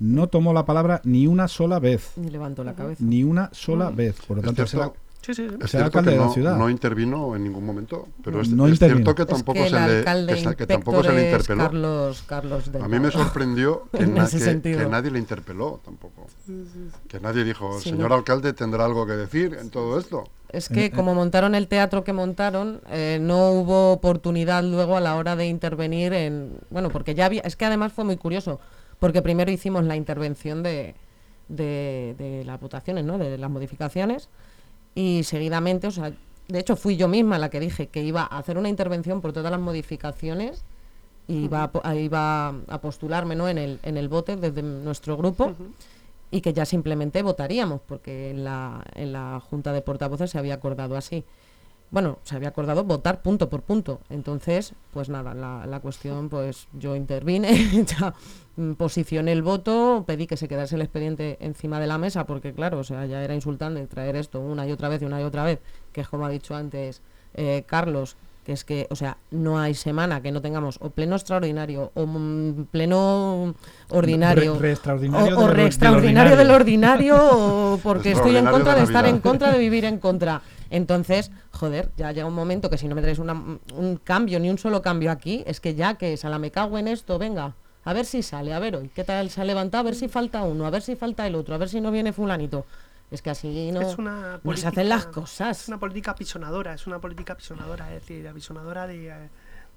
[0.00, 2.12] no tomó la palabra ni una sola vez.
[2.16, 3.04] Ni levanto la cabeza.
[3.04, 3.96] Ni una sola Mm.
[3.96, 4.16] vez.
[4.26, 5.56] Por lo Es tanto, cierto, será- Sí, sí, sí.
[5.60, 6.56] es cierto alcalde que de la no, ciudad.
[6.56, 8.98] no intervino en ningún momento, pero es, No es intervino.
[8.98, 9.80] cierto que Es tampoco que el se
[10.14, 11.62] le que, que tampoco se le interpeló.
[11.64, 14.28] Carlos, Carlos A mí me sorprendió que, na-
[14.88, 16.26] nadie le interpeló tampoco.
[17.08, 18.14] Que nadie dijo, Sí, señor no.
[18.14, 20.24] alcalde, ¿tendrá algo que decir en todo esto?
[20.50, 25.16] Es que como montaron el teatro que montaron, eh, no hubo oportunidad luego a la
[25.16, 26.52] hora de intervenir en...
[26.70, 27.40] Bueno, porque ya había...
[27.42, 28.60] Es que además fue muy curioso,
[29.00, 30.94] porque primero hicimos la intervención de,
[31.48, 33.18] de, de las votaciones, ¿no?
[33.18, 34.28] De las modificaciones,
[34.96, 36.12] y seguidamente, o sea,
[36.48, 39.34] de hecho fui yo misma la que dije que iba a hacer una intervención por
[39.34, 40.64] todas las modificaciones
[41.28, 43.46] y iba a, iba a postularme ¿no?
[43.46, 45.52] en, el, en el vote desde nuestro grupo
[46.30, 50.54] y que ya simplemente votaríamos, porque en la, en la Junta de Portavoces se había
[50.54, 51.24] acordado así.
[51.90, 54.00] Bueno, se había acordado votar punto por punto.
[54.10, 58.14] Entonces, pues nada, la, la cuestión, pues yo intervine, ya
[58.56, 62.52] mm, posicioné el voto, pedí que se quedase el expediente encima de la mesa, porque
[62.52, 65.24] claro, o sea, ya era insultante traer esto una y otra vez y una y
[65.24, 65.60] otra vez,
[65.92, 67.02] que es como ha dicho antes
[67.34, 71.16] eh, Carlos, que es que, o sea, no hay semana que no tengamos o pleno
[71.16, 72.06] extraordinario o
[72.70, 73.54] pleno
[73.90, 77.16] ordinario Re- re extraordinario o, re or- extraordinario del del ordinario
[77.74, 80.42] o porque estoy en contra de de estar en contra de vivir en contra.
[80.70, 84.48] Entonces, joder, ya llega un momento que si no me traes una- un cambio, ni
[84.48, 87.54] un solo cambio aquí, es que ya que Sala me cago en esto, venga,
[87.84, 90.06] a ver si sale, a ver hoy, qué tal se ha levantado, a ver si
[90.06, 92.64] falta uno, a ver si falta el otro, a ver si no viene fulanito.
[93.10, 95.62] Es que así no, es una no se hacen las política- cosas.
[95.62, 99.28] Es una política apisonadora, es una política apisonadora, es decir, apisonadora de, eh,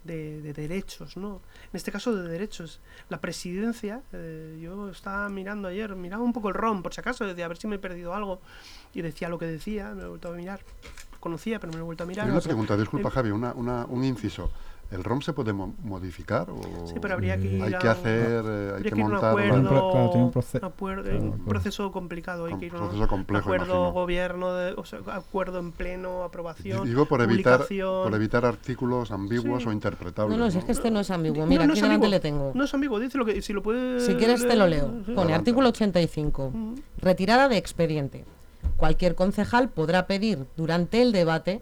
[0.03, 1.41] de, de derechos, ¿no?
[1.71, 2.79] En este caso de derechos.
[3.09, 7.25] La presidencia, eh, yo estaba mirando ayer, miraba un poco el ROM, por si acaso,
[7.25, 8.41] decía, a ver si me he perdido algo,
[8.93, 10.61] y decía lo que decía, me lo he vuelto a mirar.
[11.19, 12.27] Conocía, pero me lo he vuelto a mirar.
[12.27, 14.49] Y una pregunta, disculpa El- Javi, una, una- un inciso.
[14.91, 16.49] ¿El ROM se puede mo- modificar?
[16.49, 19.35] O Sí, pero habría que ir Hay a que hacer, eh, hay que montar...
[19.35, 21.45] Un acuerdo, pro- claro, tiene un proce- acuerdo- claro, un acuerdo.
[21.45, 23.91] proceso complicado, hay Com- que ir a un proceso complejo, acuerdo, imagino.
[23.93, 29.61] gobierno, de, o sea, acuerdo en pleno, aprobación, Digo por evitar, por evitar artículos ambiguos
[29.61, 29.69] Sí.
[29.69, 30.35] o interpretables.
[30.35, 30.59] No, no, si ¿no?
[30.61, 31.41] es que este no es ambiguo.
[31.43, 32.09] No, Mira, no aquí delante ambiguo.
[32.15, 32.51] le tengo.
[32.55, 34.87] No es ambiguo, dice lo que si lo puede Si quieres te lo leo.
[34.87, 34.91] Sí.
[35.05, 35.33] Pone Adelante.
[35.35, 36.45] artículo 85.
[36.47, 36.75] Ujú.
[36.99, 38.25] Retirada de expediente.
[38.75, 41.61] Cualquier concejal podrá pedir durante el debate,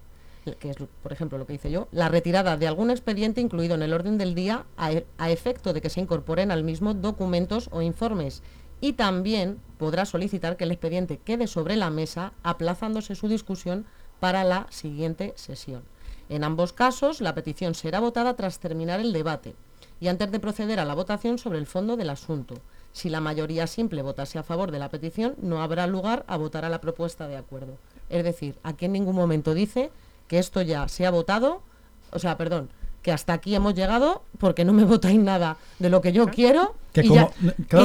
[0.56, 3.82] que es por ejemplo lo que hice yo, la retirada de algún expediente incluido en
[3.84, 7.70] el orden del día a, e- a efecto de que se incorporen al mismo documentos
[7.72, 8.44] o informes.
[8.80, 13.86] Y también podrá solicitar que el expediente quede sobre la mesa aplazándose su discusión
[14.20, 15.84] para la siguiente sesión.
[16.30, 19.56] En ambos casos, la petición será votada tras terminar el debate
[20.00, 22.56] y antes de proceder a la votación sobre el fondo del asunto.
[22.92, 26.66] Si la mayoría simple votase a favor de la petición, no habrá lugar a votar
[26.66, 27.78] a la propuesta de acuerdo.
[28.10, 29.92] Es decir, aquí en ningún momento dice
[30.28, 31.62] que esto ya se ha votado,
[32.12, 32.70] o sea, perdón,
[33.02, 36.76] que hasta aquí hemos llegado porque no me votáis nada de lo que yo quiero
[36.94, 37.32] Que y, como-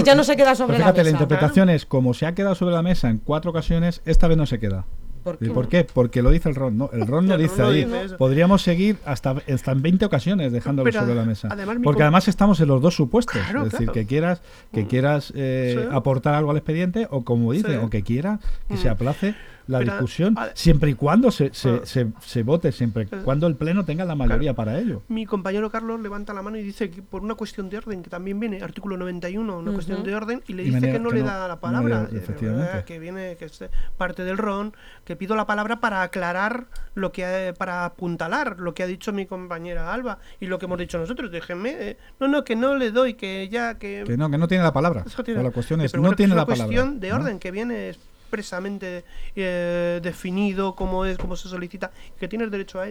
[0.05, 1.23] ya, y no se queda sobre fíjate, la la mesa.
[1.23, 4.47] interpretación es como se ha quedado sobre la mesa en cuatro ocasiones, esta vez no
[4.47, 4.85] se queda.
[5.23, 5.51] ¿Por ¿Y qué?
[5.51, 5.85] por qué?
[5.85, 6.91] Porque lo dice el RON, ¿no?
[6.93, 8.03] El RON no El dice RON no ahí.
[8.05, 8.17] dice.
[8.17, 11.49] Podríamos seguir hasta, hasta en 20 ocasiones dejándolo Pero sobre la mesa.
[11.51, 13.35] además Porque además estamos en los dos supuestos.
[13.37, 13.93] Claro, es decir, claro.
[13.93, 14.87] que quieras, que Mm.
[14.89, 15.89] quieras eh, Sí.
[15.93, 17.77] aportar algo al expediente o como dice, Sí.
[17.77, 18.93] o que quiera que se Mm.
[18.93, 19.35] aplace
[19.69, 21.81] la Pero, discusión, a- siempre y cuando se, se, Ah.
[21.85, 23.21] se, se vote, siempre y Eh.
[23.25, 25.03] cuando el Pleno tenga la mayoría para ello.
[25.09, 28.11] Mi compañero Carlos levanta la mano y dice que por una cuestión de orden, que
[28.11, 29.75] también viene, artículo 91, una Ujú.
[29.75, 31.61] cuestión de orden, y le Y dice que no que le no- da la no
[31.61, 32.09] palabra.
[32.11, 32.67] le- eh, efectivamente.
[32.67, 32.85] ¿verdad?
[32.85, 33.65] Que viene, que es
[33.97, 38.75] parte del RON, que pido la palabra para aclarar lo que ha- para apuntalar lo
[38.75, 41.31] que ha dicho mi compañera Alba y lo que hemos dicho nosotros.
[41.31, 44.05] Déjenme, eh, no, no, que no le doy, que ya, que.
[44.07, 45.05] Que no, que no tiene la palabra.
[45.25, 46.67] Tiene- la cuestión es, no tiene es la una palabra.
[46.67, 47.17] cuestión de ¿no?
[47.17, 49.05] orden que viene expresamente
[49.37, 52.87] eh, definido cómo es, cómo se solicita, que tienes derecho a,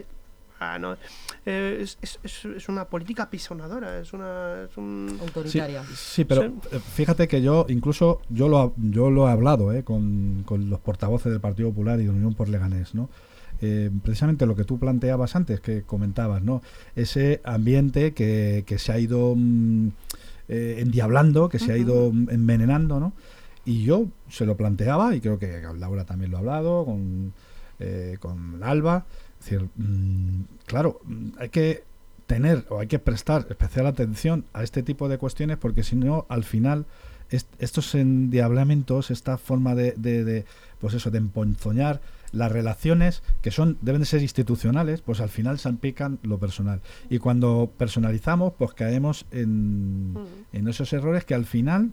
[0.64, 0.94] Ah, no.
[1.46, 4.66] Eh, es, es- es- es una política pisonadora, es una...
[4.70, 5.08] Es un...
[5.10, 5.84] Sí, Autoritaria.
[5.96, 6.54] sí, pero Sí.
[6.72, 10.80] eh, fíjate que yo incluso yo lo, yo lo he hablado eh, con, con los
[10.80, 13.10] portavoces del Partido Popular y de Unión por Leganés, ¿no?
[13.64, 16.62] Eh, precisamente lo que tú planteabas antes, que comentabas, ¿no?
[16.96, 19.88] Ese ambiente que, que se ha ido mm,
[20.48, 23.14] eh, endiablando, que se ha ido mm, envenenando, ¿no?
[23.66, 27.34] Y yo se lo planteaba, y creo que Laura también lo ha hablado, con,
[27.80, 29.06] eh, con Alba.
[29.42, 31.84] Es decir, mm, claro, mm, hay que
[32.28, 36.26] tener o hay que prestar especial atención a este tipo de cuestiones porque si no,
[36.30, 36.86] al final,
[37.32, 40.46] est- estos endiablamientos, esta forma de, de- de,
[40.80, 42.02] pues eso, de emponzoñar
[42.32, 46.80] las relaciones que son deben de ser institucionales, pues al final salpican lo personal.
[47.10, 50.18] Y cuando personalizamos, pues caemos en, Mm.
[50.54, 51.92] en esos errores que al final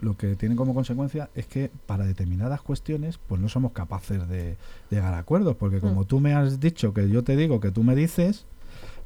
[0.00, 4.56] lo que tienen como consecuencia es que para determinadas cuestiones pues no somos capaces de,
[4.90, 7.82] llegar a acuerdos porque como tú me has dicho que yo te digo que tú
[7.82, 8.44] me dices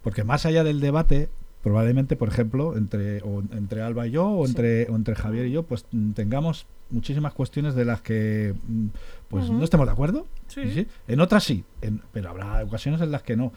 [0.03, 1.29] porque más allá del debate
[1.63, 4.53] probablemente por ejemplo entre o entre Alba y yo o Sí.
[4.53, 8.87] entre o entre Javier y yo pues mm, tengamos muchísimas cuestiones de las que mm,
[9.29, 10.27] pues no estemos de acuerdo.
[10.49, 10.87] Sí.
[11.07, 13.53] en otras sí en- pero habrá ocasiones en las que no.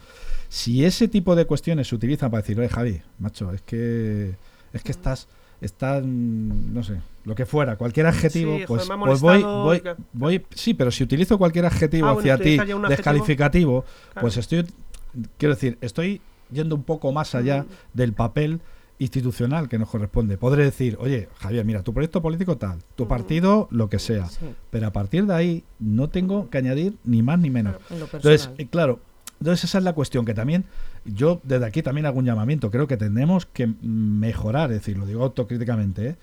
[0.48, 4.36] Si ese tipo de cuestiones se utilizan para decir oye Javi macho es que
[4.72, 5.26] es que estás
[5.64, 9.94] estás mm, no sé lo que fuera cualquier adjetivo Sí, pues, pues voy voy que-
[10.12, 14.20] voy sí pero si utilizo cualquier adjetivo Ah, hacia ti descalificativo Claro.
[14.20, 14.66] pues estoy
[15.38, 17.66] quiero decir estoy yendo un poco más allá Mm.
[17.96, 18.60] del papel
[18.98, 23.08] institucional que nos corresponde podré decir oye Javier mira tu proyecto político tal tu Ujú.
[23.10, 27.22] partido lo que sea Sí, pero a partir de ahí no tengo que añadir ni
[27.22, 29.00] más ni menos en entonces, eh, claro,
[29.40, 30.64] entonces esa es la cuestión que también
[31.04, 32.70] yo desde aquí también hago un llamamiento.
[32.70, 36.16] Creo que tenemos que mejorar, es decir, lo digo autocríticamente, ¿eh?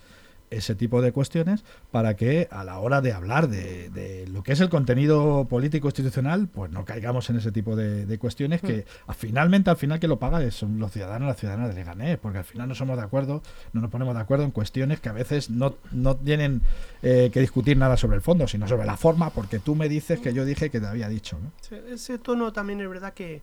[0.50, 4.52] ese tipo de cuestiones para que a la hora de hablar de, de lo que
[4.52, 8.84] es el contenido político institucional, pues no caigamos en ese tipo de, de cuestiones que
[9.06, 12.36] a- finalmente al final que lo paga son los ciudadanos, las ciudadanas de Leganés, porque
[12.36, 13.42] al final no somos de acuerdo,
[13.72, 16.60] no nos ponemos de acuerdo en cuestiones que a veces no, no tienen
[17.02, 20.20] eh, que discutir nada sobre el fondo, sino sobre la forma, porque tú me dices
[20.20, 21.38] que yo dije que te había dicho.
[21.42, 21.50] ¿no?
[21.62, 23.40] Sí, ese tono también es verdad que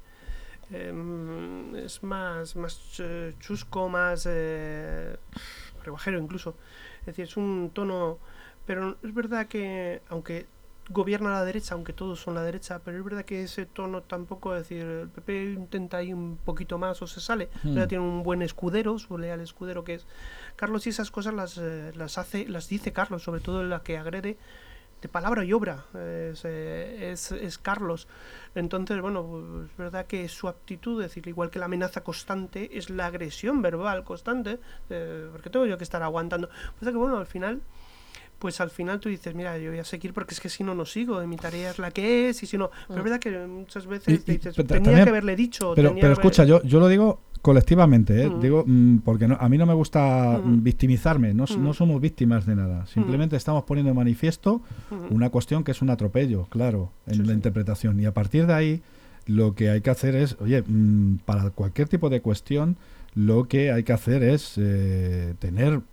[0.71, 5.17] em, es más, más eh, chusco, más eh,
[5.83, 6.55] rebajero incluso.
[7.01, 8.19] Es decir, es un tono...
[8.65, 10.45] Pero es verdad que, aunque
[10.89, 14.55] gobierna la derecha, aunque todos son la derecha, pero es verdad que ese tono tampoco,
[14.55, 17.49] es decir, el PP intenta ahí un poquito más o se sale.
[17.63, 20.05] Ya tiene un buen escudero, su leal escudero que es
[20.55, 23.83] Carlos y esas cosas las, eh, las hace, las dice Carlos, sobre todo en la
[23.83, 24.37] que agrede
[25.01, 28.07] de palabra y obra es, eh, es, es Carlos.
[28.55, 32.89] Entonces, bueno, es verdad que su actitud, es decir, igual que la amenaza constante, es
[32.89, 34.59] la agresión verbal constante,
[34.89, 36.49] eh, porque tengo yo que estar aguantando.
[36.79, 37.61] Pasa que, bueno, al final,
[38.39, 40.73] pues al final tú dices, mira, yo voy a seguir porque es que si no,
[40.73, 42.71] no sigo, mi tarea es la que es, y si no.
[42.87, 45.73] Pero es verdad que muchas veces Y- dices, tenía también- que haberle dicho.
[45.75, 48.29] Pero, tenía pero haber- escucha, yo, yo lo digo colectivamente, ¿eh?
[48.29, 48.39] Mm.
[48.41, 50.49] digo mm, porque no- a mí no me gusta Mm.
[50.59, 51.63] mm, victimizarme, no, Mm.
[51.63, 54.61] no somos víctimas de nada, simplemente estamos poniendo en manifiesto
[55.09, 57.31] una cuestión que es un atropello, claro, en Sí, la sí.
[57.33, 57.99] interpretación.
[57.99, 58.81] Y a partir de ahí,
[59.25, 62.77] lo que hay que hacer es, oye, mm, para cualquier tipo de cuestión,
[63.15, 65.83] lo que hay que hacer es eh, tener, mm,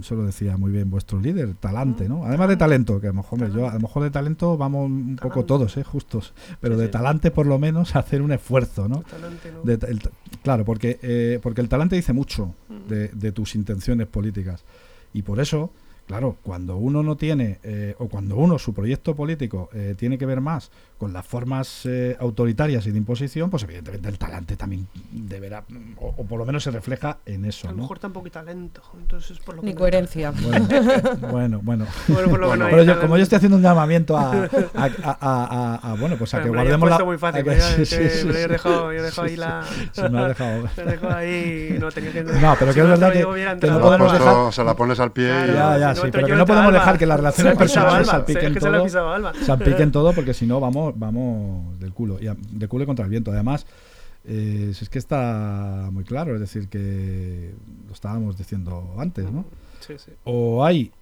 [0.00, 2.24] eso lo decía muy bien vuestro líder, talante, Mm, ¿no?
[2.26, 4.86] Además de talento, que a lo mejor, hombre, yo, a lo mejor de talento vamos
[4.90, 5.84] un poco todos, ¿eh?
[5.84, 6.92] Justos, pero Sí, de sí.
[6.92, 9.02] talante por lo menos hacer un esfuerzo, ¿no?
[9.02, 9.62] Talante, ¿no?
[9.62, 10.00] De el
[10.42, 12.88] claro, porque, eh, porque el talante dice mucho Ujú.
[12.88, 14.64] de, de tus intenciones políticas.
[15.14, 15.70] Y por eso,
[16.12, 20.26] claro, cuando uno no tiene, eh, o cuando uno, su proyecto político, eh, tiene que
[20.26, 24.86] ver más con las formas eh, autoritarias y de imposición, pues evidentemente el talante también
[25.10, 25.64] deberá,
[25.96, 27.82] o, o por lo menos se refleja en A eso, lo ¿no?
[27.84, 30.32] mejor tampoco hay talento, entonces por lo Ni que- coherencia.
[30.32, 30.68] Bueno,
[31.32, 31.86] bueno, bueno.
[32.08, 34.32] Bueno, por lo que no hay Pero yo, como yo estoy haciendo un llamamiento a,
[34.32, 34.44] a,
[34.74, 37.04] a- a- a- a- bueno, pues a que guardemos la...
[37.04, 38.52] muy fácil, a que- sí, sí, que sí, me lo hayas sí.
[38.52, 39.64] dejado, yo he dejado ahí la...
[39.92, 40.62] Se me ha dejado.
[40.76, 42.22] Me dejó ahí, no tenía que...
[42.24, 45.24] No, pero si que es verdad que- no podemos dejar- se la pones al pie
[45.46, 45.52] y...
[45.54, 48.88] Ya, ya, sí, pero que no podemos dejar que las relaciones personales salpiquen todo.
[49.44, 53.04] salpiquen todo porque si no vamos vamos del culo y a- de culo y contra
[53.04, 53.30] el viento.
[53.32, 53.66] Además
[54.24, 57.52] eh, si es que está muy claro es decir que
[57.88, 59.44] lo estábamos diciendo antes no
[59.80, 60.12] Sí, sí.
[60.24, 60.92] o hay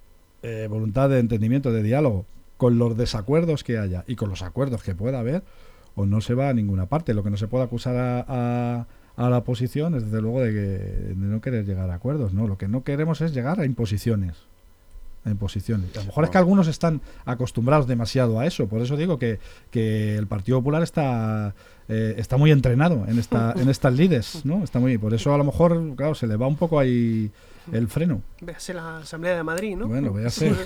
[0.41, 2.25] eh, voluntad de entendimiento de diálogo
[2.57, 5.43] con los desacuerdos que haya y con los acuerdos que pueda haber
[5.95, 7.13] o no se va a ninguna parte.
[7.13, 8.87] Lo que no se puede acusar a, a-
[9.17, 12.47] a la oposición es desde luego de, que, de no querer llegar a acuerdos no
[12.47, 14.37] lo que no queremos es llegar a imposiciones
[15.23, 15.95] a imposiciones.
[15.95, 18.67] A lo mejor es que algunos están acostumbrados demasiado a eso.
[18.67, 21.53] Por eso digo que, que el Partido Popular está
[21.87, 24.63] eh, está muy entrenado en esta en estas lides, ¿no?
[24.63, 27.31] Está muy por eso a lo mejor claro se le va un poco ahí
[27.71, 28.21] el freno.
[28.41, 29.87] Véase la Asamblea de Madrid, ¿no?
[29.87, 30.55] Bueno, véase.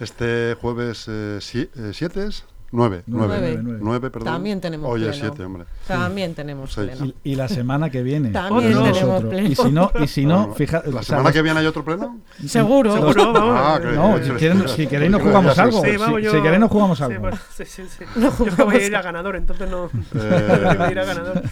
[0.00, 3.60] Este jueves 7 es Nueve, Nueve, nueve.
[3.62, 4.10] nueve, nueve.
[4.10, 4.32] Perdón.
[4.32, 5.24] También tenemos Hoy es pleno.
[5.28, 5.64] siete, hombre.
[5.88, 6.90] También tenemos Seis.
[6.92, 7.06] pleno.
[7.24, 8.30] Y, y la semana que viene.
[8.30, 9.48] También tenemos pleno.
[9.48, 10.92] Y si no, y si no, Bueno, fíjate.
[10.92, 12.20] ¿La semana los- que viene hay otro pleno?
[12.46, 12.92] Seguro.
[12.94, 13.56] Seguro, vamos.
[13.60, 15.82] Ah, No, si, quieren, si queréis nos jugamos algo.
[15.82, 17.30] Sí, Si, vamos, yo- si queréis nos jugamos Sí, algo.
[17.56, 18.04] sí, sí, sí.
[18.20, 19.86] Yo es que voy a ir a ganador, entonces no.
[20.14, 21.42] Eh, voy a ir a ganador.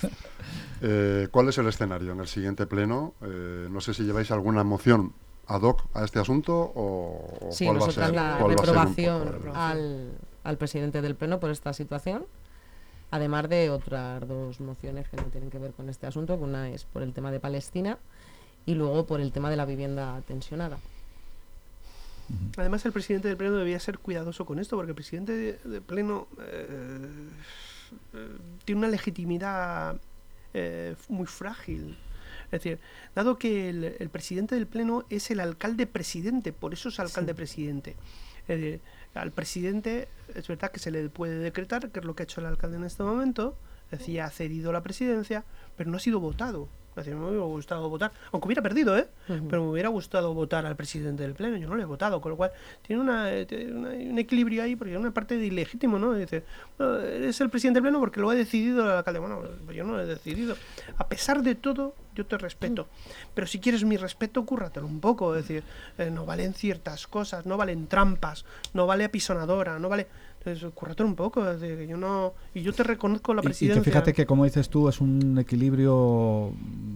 [0.80, 3.14] Eh, ¿Cuál es el escenario en el siguiente pleno?
[3.22, 5.12] Eh, no sé si lleváis alguna moción
[5.48, 8.14] ad hoc a este asunto o, o Sí, cuál va a nosotras ser.
[8.14, 9.22] la reprobación.
[9.54, 10.12] al,
[10.44, 12.26] al presidente del Pleno por esta situación,
[13.10, 16.68] además de otras dos mociones que no tienen que ver con este asunto, que una
[16.70, 17.98] es por el tema de Palestina
[18.66, 20.78] y luego por el tema de la vivienda tensionada.
[22.58, 25.80] Además, el presidente del Pleno debía ser cuidadoso con esto, porque el presidente de- del
[25.80, 26.98] Pleno eh,
[28.14, 28.28] eh,
[28.66, 29.98] tiene una legitimidad
[30.52, 31.96] eh, muy frágil.
[32.46, 32.78] Es decir,
[33.14, 37.34] dado que el, el presidente del Pleno es el alcalde presidente, por eso es alcalde
[37.34, 37.96] presidente.
[38.46, 38.80] Es decir,
[39.18, 42.40] al presidente es verdad que se le puede decretar, que es lo que ha hecho
[42.40, 43.56] el alcalde en este momento,
[43.90, 45.44] decir, ha cedido la presidencia,
[45.76, 46.68] pero no ha sido votado.
[46.98, 49.06] Es decir, me hubiera gustado votar, aunque hubiera perdido, ¿eh?
[49.48, 52.30] Pero me hubiera gustado votar al presidente del Pleno, yo no le he votado, con
[52.30, 52.50] lo cual
[52.82, 56.14] tiene, una, eh, tiene una- un equilibrio ahí, porque hay una parte de ilegítimo, ¿no?
[56.14, 56.44] Dice,
[56.76, 59.20] bueno, eres el presidente del Pleno porque lo ha decidido el alcalde.
[59.20, 60.56] Bueno, pues yo no lo he decidido.
[60.96, 62.88] A pesar de todo, yo te respeto.
[63.34, 65.34] Pero si quieres mi respeto, cúrratelo un poco.
[65.36, 65.62] Es decir,
[65.98, 68.44] eh, no valen ciertas cosas, no valen trampas,
[68.74, 70.06] no vale apisonadora, no vale...
[70.38, 71.44] Entonces, cúrratelo un poco.
[71.44, 72.32] Decir, yo no...
[72.54, 73.82] Y yo te reconozco la Y- Y, presidencia.
[73.82, 76.52] que fíjate que, como dices tú, es un equilibrio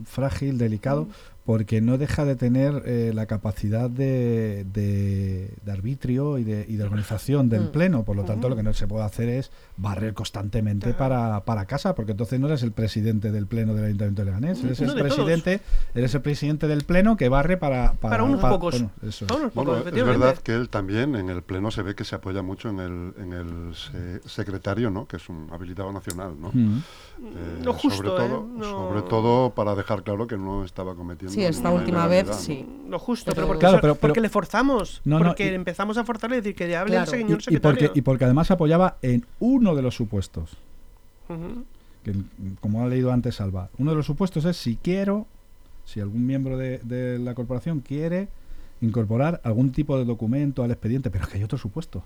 [0.07, 1.09] frágil, delicado,
[1.45, 6.77] porque no deja de tener eh, la capacidad de, de- de arbitrio y de, y
[6.77, 7.73] de organización del Mm.
[7.73, 8.05] pleno.
[8.05, 11.95] Por lo tanto, lo que no se puede hacer es barrer constantemente para, para casa,
[11.97, 15.61] porque entonces no eres el presidente del pleno del Ayuntamiento de Leganés, eres el presidente,
[15.95, 18.75] eres el presidente del pleno que barre para, para, Para unos pocos.
[18.75, 19.29] bueno, eso es.
[19.29, 20.19] Para unos pocos, Bueno, es efectivamente.
[20.27, 23.15] verdad que él también en el pleno se ve que se apoya mucho en el,
[23.19, 25.07] en el se- secretario, ¿no?
[25.07, 26.51] Que es un habilitado nacional, ¿no?
[26.53, 26.79] Mm.
[27.25, 28.29] Eh, Lo justo, sobre ¿eh?
[28.29, 31.32] todo, No- sobre todo para dejar claro que no estaba cometiendo.
[31.33, 32.67] Sí, esta última vez sí.
[32.89, 35.01] Lo justo, Pero- pero porque, Claro, pero- pero- porque le forzamos.
[35.05, 37.11] No, no, porque y- empezamos a forzarle y decir que hable Claro.
[37.13, 37.79] el Y, señor y secretario.
[37.89, 40.57] porque, y porque además apoyaba en uno de los supuestos.
[42.05, 42.15] Que
[42.61, 45.27] como ha leído antes Alba, uno de los supuestos es si quiero,
[45.85, 48.29] si algún miembro de, de la corporación quiere
[48.83, 52.03] incorporar algún tipo de documento al expediente, pero es que hay otro supuesto,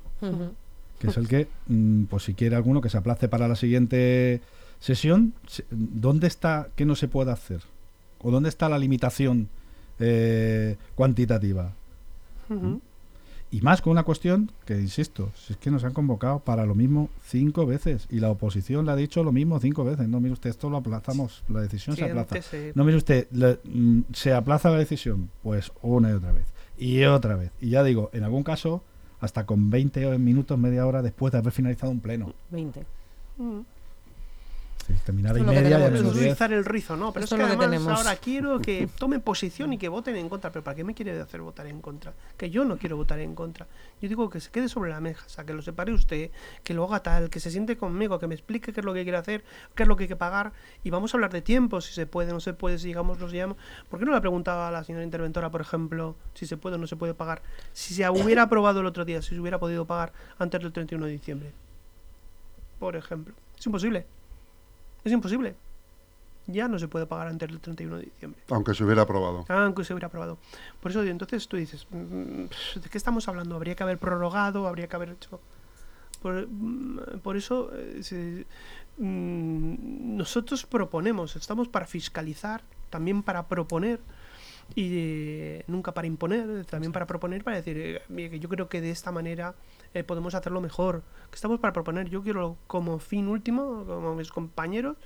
[1.01, 4.43] que es el que, mm, pues si quiere alguno que se aplace para la siguiente
[4.79, 7.63] sesión, se- ¿dónde está que no se puede hacer?
[8.23, 9.49] ¿O dónde está la limitación
[9.99, 11.73] eh, cuantitativa?
[13.51, 16.75] Y más con una cuestión que, insisto, si es que nos han convocado para lo
[16.75, 20.09] mismo cinco veces y la oposición le ha dicho lo mismo cinco veces.
[20.09, 22.35] No, mire usted, esto lo aplazamos, la decisión Sí, se aplaza.
[22.75, 26.47] No, mire usted, le- mm, se aplaza la decisión, pues una y otra vez.
[26.77, 27.53] Y otra vez.
[27.61, 28.83] Y ya digo, en algún caso,
[29.21, 32.35] hasta con 20 minutos, media hora después de haber finalizado un pleno.
[32.51, 32.85] 20.
[33.39, 33.65] ujú.
[34.87, 36.01] Si terminara y Esto que media, ya tenemos.
[36.01, 36.33] menos Es 10.
[36.33, 37.13] rizar el rizo, ¿no?
[37.13, 37.93] Pero Esto es que que además tenemos.
[37.99, 40.53] ahora quiero que tomen posición y que voten en contra.
[40.53, 42.13] ¿Pero para qué me quiere hacer votar en contra?
[42.37, 43.67] Que yo no quiero votar en contra.
[44.01, 46.31] Yo digo que se quede sobre la mesa, que lo separe usted,
[46.63, 49.03] que lo haga tal, que se siente conmigo, que me explique qué es lo que
[49.03, 49.43] quiere hacer,
[49.75, 50.53] qué es lo que hay que pagar.
[50.85, 53.33] Y vamos a hablar de tiempo, si se puede, no se puede, si digamos, los
[53.33, 53.57] llamo.
[53.91, 56.79] ¿Por qué no le preguntaba a la señora interventora, por ejemplo, si se puede o
[56.79, 57.43] no se puede pagar?
[57.73, 61.07] Si se hubiera aprobado el otro día, si se hubiera podido pagar antes del 31
[61.07, 61.51] de diciembre.
[62.79, 63.35] Por ejemplo.
[63.59, 64.07] Es imposible.
[65.07, 65.55] Es imposible.
[66.49, 68.41] Ya no se puede pagar antes del 31 de diciembre.
[68.51, 69.45] Aunque se hubiera aprobado.
[69.49, 70.37] Aunque se hubiera aprobado.
[70.81, 72.45] Por eso, entonces tú dices, mm,
[72.83, 73.55] ¿de qué estamos hablando?
[73.55, 74.67] ¿Habría que haber prorrogado?
[74.67, 75.41] ¿Habría que haber hecho...?
[76.23, 78.47] Por, mm, por eso, eh, se-
[78.99, 84.01] mm, nosotros proponemos, estamos para fiscalizar, también para proponer,
[84.75, 87.77] y eh, nunca para imponer, también para proponer, para decir,
[88.09, 89.55] eh, yo creo que de esta manera
[89.99, 91.03] eh, podemos hacerlo mejor.
[91.31, 92.09] Que estamos para proponer.
[92.09, 94.97] Yo quiero como fin último, como mis compañeros,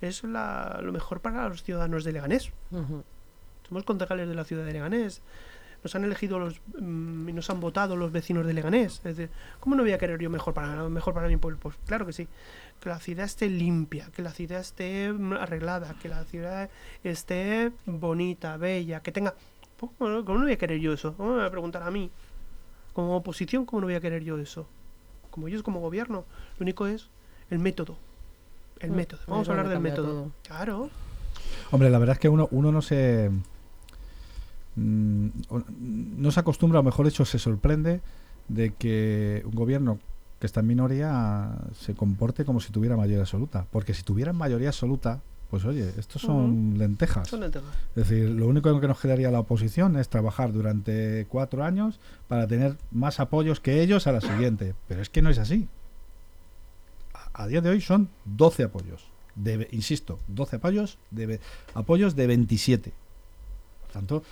[0.00, 2.52] es la- lo mejor para los ciudadanos de Leganés.
[3.68, 5.22] Somos concejales de la ciudad de Leganés.
[5.84, 8.96] Nos han elegido los mm, y nos han votado los vecinos de Leganés.
[9.04, 11.58] Es decir, ¿cómo no voy a querer yo mejor para mejor para mi pueblo?
[11.60, 12.28] Pues claro que sí.
[12.80, 16.70] Que la ciudad esté limpia, que la ciudad esté mm, arreglada, que la ciudad
[17.02, 19.34] esté bonita, bella, que tenga.
[19.80, 21.14] ¿Cómo no, cómo no voy a querer yo eso?
[21.16, 22.10] ¿Cómo me va a preguntar a mí?
[22.92, 24.66] Como oposición, ¿cómo no voy a querer yo eso?
[25.30, 26.24] Como ellos como gobierno,
[26.58, 27.08] lo único es
[27.50, 27.96] el método.
[28.80, 29.20] El Mm, método.
[29.28, 30.08] Vamos a hablar del método.
[30.08, 30.30] todo.
[30.42, 30.90] Claro.
[31.70, 33.30] Hombre, la verdad es que uno, uno no se.
[34.76, 35.26] mm,
[36.18, 38.00] No se acostumbra, o mejor dicho, se sorprende
[38.48, 39.98] de que un gobierno
[40.40, 43.66] que está en minoría se comporte como si tuviera mayoría absoluta.
[43.70, 45.20] Porque si tuvieran mayoría absoluta,
[45.52, 47.28] pues oye, estos son lentejas.
[47.28, 47.68] Son lentejas.
[47.94, 52.00] Es decir, lo único que nos quedaría a la oposición es trabajar durante cuatro años
[52.26, 54.74] para tener más apoyos que ellos a la siguiente.
[54.88, 55.68] Pero es que no es así.
[57.34, 59.04] a día de hoy son 12 apoyos.
[59.34, 61.38] De, insisto, 12 apoyos de,
[61.74, 62.94] apoyos de 27.
[63.92, 64.22] Tanto,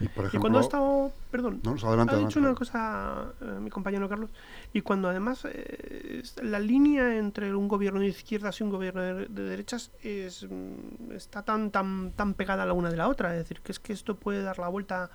[0.00, 2.26] Y, por Y ejemplo, cuando ha estado, perdón, No, adelante, ha adelante.
[2.26, 4.30] dicho una cosa eh, mi compañero Carlos,
[4.72, 9.26] y cuando además eh, la línea entre un gobierno de izquierdas y un gobierno de,
[9.26, 13.40] de derechas es, mm, está tan, tan, tan pegada la una de la otra, es
[13.40, 15.10] decir, que es que esto puede dar la vuelta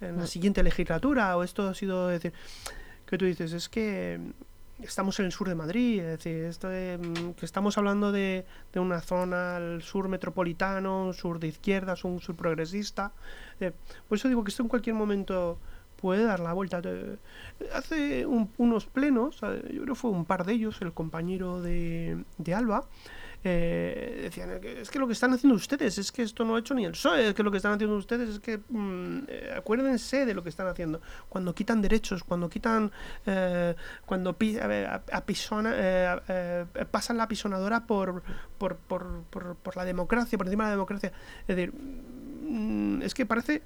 [0.00, 0.26] en la Mm.
[0.26, 2.32] siguiente legislatura, o esto ha sido, es decir,
[3.04, 4.18] que tú dices, es que
[4.82, 8.44] estamos en el sur de Madrid, es decir, esto de, mm, que estamos hablando de,
[8.72, 13.12] de una zona al sur metropolitano, sur de izquierdas, un sur progresista.
[13.60, 13.72] eh,
[14.08, 15.58] por eso digo que esto en cualquier momento
[16.00, 16.80] puede dar la vuelta.
[16.84, 17.16] Eh,
[17.74, 21.60] Hace un- unos plenos, eh, yo creo que fue un par de ellos, el compañero
[21.60, 22.84] de, de Alba,
[23.44, 26.74] eh, decían es que lo que están haciendo ustedes es que esto no ha hecho
[26.74, 30.26] ni el PSOE, es que lo que están haciendo ustedes es que mm, eh, acuérdense
[30.26, 31.00] de lo que están haciendo.
[31.28, 32.90] Cuando quitan derechos, cuando quitan,
[33.26, 33.74] eh,
[34.06, 38.22] cuando pi- a- apisona- eh, eh, pasan la pisonadora por,
[38.58, 41.12] por, por, por, la democracia, por encima de la democracia.
[41.48, 43.62] Es decir, mm, es que parece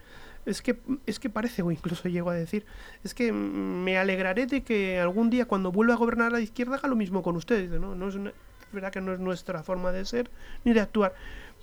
[0.47, 2.67] es que es que parece o incluso llego a decir
[3.03, 6.77] es que mm, me alegraré de que algún día cuando vuelva a gobernar la izquierda
[6.77, 8.33] haga lo mismo con ustedes no no es, una-
[8.75, 10.31] verdad que no es nuestra forma de ser
[10.65, 11.15] ni de actuar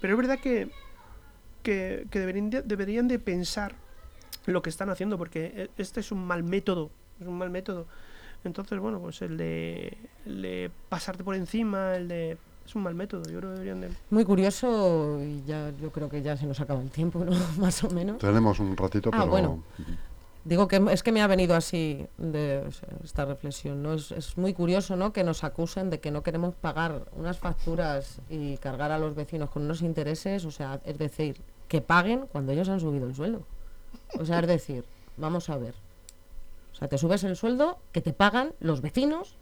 [0.02, 0.70] pero es verdad que
[1.64, 3.76] que, que deberían de, deberían de pensar
[4.46, 6.90] lo que están haciendo porque e- este es un mal método
[7.20, 7.86] es un mal método
[8.44, 9.96] entonces bueno pues el de,
[10.26, 13.82] el de pasarte por encima el de es un mal método yo creo que deberían
[13.82, 17.32] de Muy curioso, y ya yo creo que ya se nos acaba el tiempo, ¿no?
[17.60, 18.20] Más o menos.
[18.20, 19.64] tenemos un ratito, Ah, pero bueno.
[20.44, 22.68] Digo que es que me ha venido así de
[23.04, 23.94] esta reflexión, ¿no?
[23.94, 25.14] Es, es muy curioso, ¿no?
[25.14, 29.52] Que nos acusen de que no queremos pagar unas facturas y cargar a los vecinos
[29.52, 33.44] con unos intereses, o sea, es decir, que paguen cuando ellos han subido el sueldo.
[34.20, 34.84] O sea, es decir,
[35.18, 35.76] vamos a ver.
[36.74, 39.36] O sea, te subes el sueldo, que te pagan los vecinos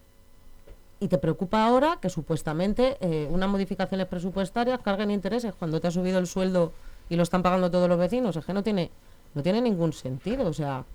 [1.00, 5.92] y te preocupa ahora que supuestamente eh, unas modificaciones presupuestarias carguen intereses cuando te ha
[5.92, 6.74] subido el sueldo
[7.10, 8.36] y lo están pagando todos los vecinos.
[8.36, 8.92] Es que no tiene,
[9.34, 10.48] no tiene ningún sentido.
[10.48, 10.86] O sea,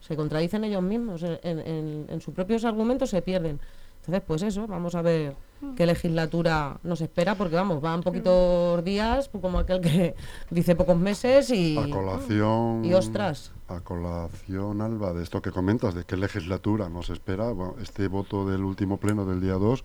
[0.00, 1.22] se contradicen ellos mismos.
[1.22, 3.60] En, en- en sus propios argumentos se pierden.
[4.00, 5.36] Entonces, pues eso, vamos a ver
[5.76, 10.16] qué legislatura nos espera, porque vamos, van poquitos días, pues como aquel que
[10.50, 11.78] dice pocos meses y.
[11.78, 13.52] a colación y ostras.
[13.68, 18.44] a colación Alba de esto que comentas de qué legislatura nos espera bueno, este voto
[18.44, 19.84] del último pleno del día 2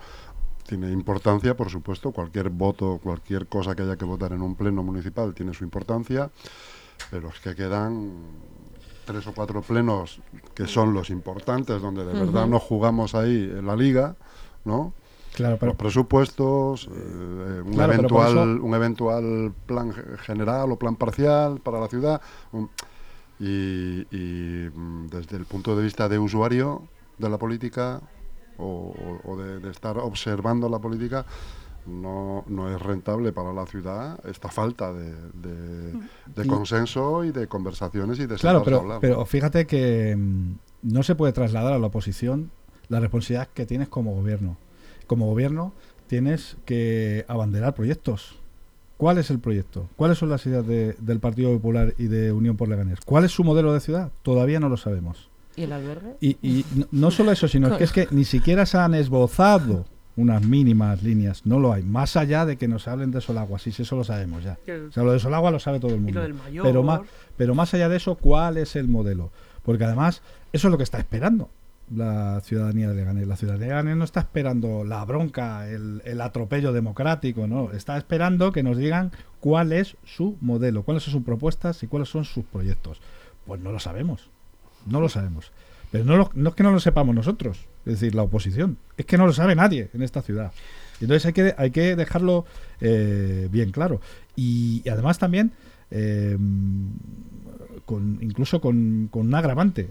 [0.68, 4.82] tiene importancia por supuesto cualquier voto cualquier cosa que haya que votar en un pleno
[4.82, 6.32] municipal tiene su importancia
[7.10, 8.12] pero es que quedan
[9.06, 10.20] tres o cuatro plenos
[10.54, 14.16] que son los importantes donde de verdad nos jugamos ahí en la liga
[14.66, 14.94] no
[15.34, 20.18] claro, pero los presupuestos, eh, un, Claro, pero por eventual, eso- un eventual plan ge-
[20.20, 22.22] general o plan parcial para la ciudad.
[22.52, 22.70] un-
[23.40, 26.88] y, y, mm, desde el punto de vista de usuario
[27.20, 28.02] de la política
[28.58, 31.24] o, o- o de, de estar observando la política,
[31.88, 35.94] no, no es rentable para la ciudad esta falta de, de-
[36.36, 40.52] de Y- consenso y de conversaciones y de Claro, a pero, pero fíjate que mm,
[40.84, 42.52] no se puede trasladar a la oposición
[42.90, 44.58] la responsabilidad que tienes como gobierno.
[45.08, 45.74] Como gobierno
[46.08, 48.40] tienes que abanderar proyectos.
[48.98, 49.88] ¿Cuál es el proyecto?
[49.96, 53.00] ¿Cuáles son las ideas de- del Partido Popular y de Unión por Leganés?
[53.06, 54.12] ¿Cuál es su modelo de ciudad?
[54.24, 55.30] Todavía no lo sabemos.
[55.56, 56.16] ¿Y el albergue?
[56.22, 59.86] Y, y no, no solo eso, sino que es que ni siquiera se han esbozado
[60.18, 61.46] unas mínimas líneas.
[61.46, 61.84] No lo hay.
[61.84, 64.58] Más allá de que nos hablen de Solagua, sí, sí, eso lo sabemos ya.
[64.90, 66.20] O sea, lo de Solagua lo sabe todo el mundo.
[66.64, 67.02] Pero más,
[67.38, 69.32] pero más allá de eso, ¿cuál es el modelo?
[69.64, 71.50] Porque además, eso es lo que está esperando
[71.96, 73.28] la ciudadanía de Leganés.
[73.28, 77.72] La ciudadanía de Leganés no está esperando la bronca, el, el atropello democrático, no.
[77.72, 82.10] Está esperando que nos digan cuál es su modelo, cuáles son sus propuestas y cuáles
[82.10, 83.00] son sus proyectos.
[83.46, 84.30] Pues no lo sabemos.
[84.86, 85.52] No lo sabemos.
[85.92, 88.78] Pero no, lo- no es que no lo sepamos nosotros, es decir, la oposición.
[88.98, 90.52] Es que no lo sabe nadie en esta ciudad.
[91.02, 92.46] Entonces hay que, hay que dejarlo
[92.82, 94.02] eh, bien claro.
[94.36, 95.52] Y, y además también,
[95.92, 96.38] eh,
[97.86, 99.90] con, incluso con, con un agravante.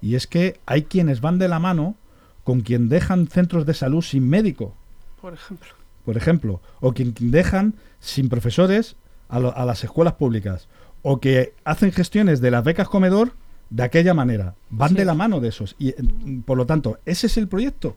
[0.00, 1.96] Y es que hay quienes van de la mano
[2.44, 4.74] con quien dejan centros de salud sin médico,
[5.20, 5.68] por ejemplo
[6.04, 8.94] por ejemplo, o quien dejan sin profesores
[9.28, 10.68] a, lo- a las escuelas públicas,
[11.02, 13.32] o que hacen gestiones de las becas comedor
[13.70, 14.54] de aquella manera.
[14.70, 14.94] Van Sí.
[14.96, 15.74] de la mano de esos.
[15.78, 15.96] Y, eh,
[16.44, 17.96] por lo tanto, ese es el proyecto.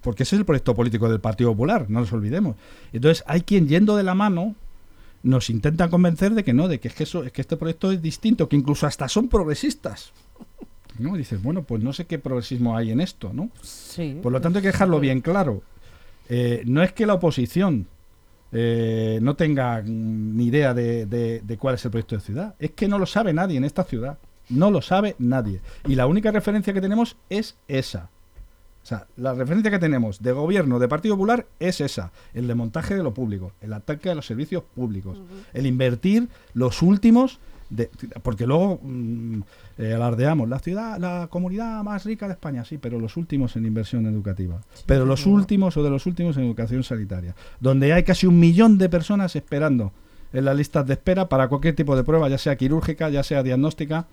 [0.00, 2.56] Porque ese es el proyecto político del Partido Popular, no nos olvidemos.
[2.92, 4.56] Entonces, hay quien yendo de la mano
[5.22, 7.92] nos intenta convencer de que no, de que es que, eso, es que este proyecto
[7.92, 10.12] es distinto, que incluso hasta son progresistas.
[10.98, 11.14] ¿No?
[11.14, 13.48] Y dices, bueno, pues no sé qué progresismo hay en esto, ¿no?
[13.62, 14.18] Sí.
[14.22, 15.62] Por lo tanto, hay que dejarlo bien claro.
[16.28, 17.86] Eh, no es que la oposición
[18.52, 22.54] eh, no tenga mm, ni idea de, de- de cuál es el proyecto de ciudad.
[22.58, 24.18] Es que no lo sabe nadie en esta ciudad.
[24.50, 25.60] No lo sabe nadie.
[25.86, 28.10] Y la única referencia que tenemos es esa.
[28.82, 32.94] O sea, la referencia que tenemos de gobierno de Partido Popular es esa, el desmontaje
[32.96, 35.18] de lo público, el ataque a los servicios públicos,
[35.52, 37.38] el invertir los últimos
[37.68, 37.90] de-
[38.22, 39.40] porque luego mm,
[39.78, 43.66] eh, alardeamos la ciudad, la comunidad más rica de España, sí, pero los últimos en
[43.66, 48.26] inversión educativa, pero los últimos o de los últimos en educación sanitaria, donde hay casi
[48.26, 49.92] un millón de personas esperando
[50.32, 53.42] en las listas de espera para cualquier tipo de prueba, ya sea quirúrgica, ya sea
[53.42, 54.06] diagnóstica.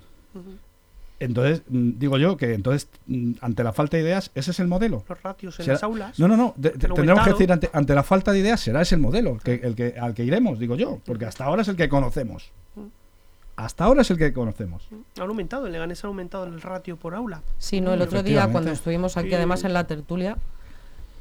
[1.20, 4.68] Entonces, mm, digo yo que entonces, mm, ante la falta de ideas, ese es el
[4.68, 5.04] modelo.
[5.10, 6.20] Los ratios en Será- las aulas.
[6.20, 6.54] No, no, no.
[6.58, 9.02] de- de- han tendremos que decir ante, ante la falta de ideas será ese el
[9.02, 11.90] modelo que, el que, al que iremos, digo yo, porque hasta ahora es el que
[11.90, 12.52] conocemos.
[13.56, 14.88] Hasta ahora es el que conocemos.
[15.20, 17.42] Han aumentado, en Leganés ha aumentado el ratio por aula.
[17.58, 20.38] Sí, no, el otro día cuando estuvimos aquí además en la tertulia,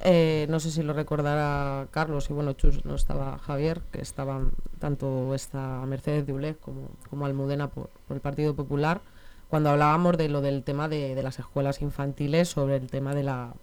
[0.01, 4.53] eh, no sé si lo recordará Carlos y bueno, Chus, no estaba Javier, que estaban
[4.79, 9.01] tanto esta Mercedes de Uleg como, como Almudena por, por el Partido Popular,
[9.49, 13.23] cuando hablábamos de lo del tema de, de las escuelas infantiles sobre el tema de
[13.23, 13.55] la,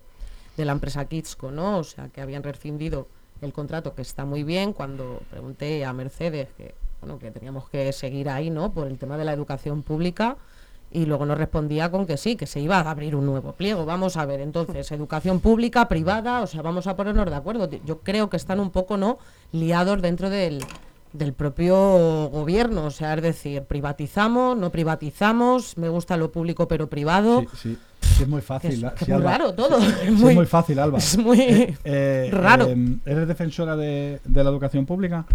[0.58, 1.80] de la empresa Kidsco, ¿no?
[1.80, 3.08] O sea, que habían rescindido
[3.42, 7.92] el contrato, que está muy bien, cuando pregunté a Mercedes que, bueno, que teníamos que
[7.92, 8.74] seguir ahí, ¿no?
[8.74, 10.38] Por el tema de la educación pública,
[10.94, 13.86] y luego nos respondía con que sí, que se iba a abrir un nuevo pliego.
[13.86, 17.70] Vamos a ver, entonces, educación pública, privada, o sea, vamos a ponernos de acuerdo.
[17.86, 19.18] Yo creo que están un poco, ¿no?,
[19.52, 20.64] liados dentro del,
[21.14, 26.88] del propio gobierno, o sea, es decir, privatizamos, no privatizamos, me gusta lo público pero
[26.88, 27.42] privado.
[27.42, 28.72] Sí, sí, sí, es muy Que fácil.
[28.72, 29.32] es, la- que es sí, muy Alba.
[29.38, 29.78] raro todo.
[30.04, 30.98] Es es muy, fácil, Alba.
[30.98, 32.66] es muy Eh, raro.
[32.68, 35.26] eh, ¿Eres defensora de, de la educación pública?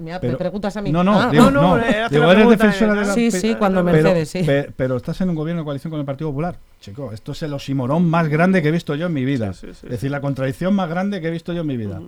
[0.00, 0.90] Mira, pero- me preguntas a mí.
[0.90, 2.08] No, no, Ah, digo, no, no, no.
[2.10, 4.44] Digo, ¿eres defensora de la Sí, sí, cuando pero- Mercedes, sí.
[4.76, 6.56] pero estás en un gobierno de coalición con el Partido Popular.
[6.80, 9.52] Chico, esto es el osimorón más grande que he visto yo en mi vida.
[9.52, 11.76] Sí, sí, sí, es decir, la contradicción más grande que he visto yo en mi
[11.76, 12.00] vida.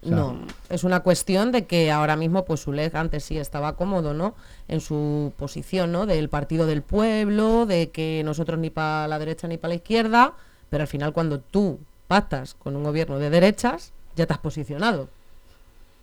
[0.00, 3.74] O sea, No, es una cuestión de que ahora mismo, pues Uleg antes sí estaba
[3.74, 4.34] cómodo, ¿no?
[4.68, 6.06] En su posición, ¿no?
[6.06, 10.34] Del partido del pueblo, de que nosotros ni para la derecha ni para la izquierda,
[10.70, 15.08] pero al final cuando tú pactas con un gobierno de derechas, ya te has posicionado.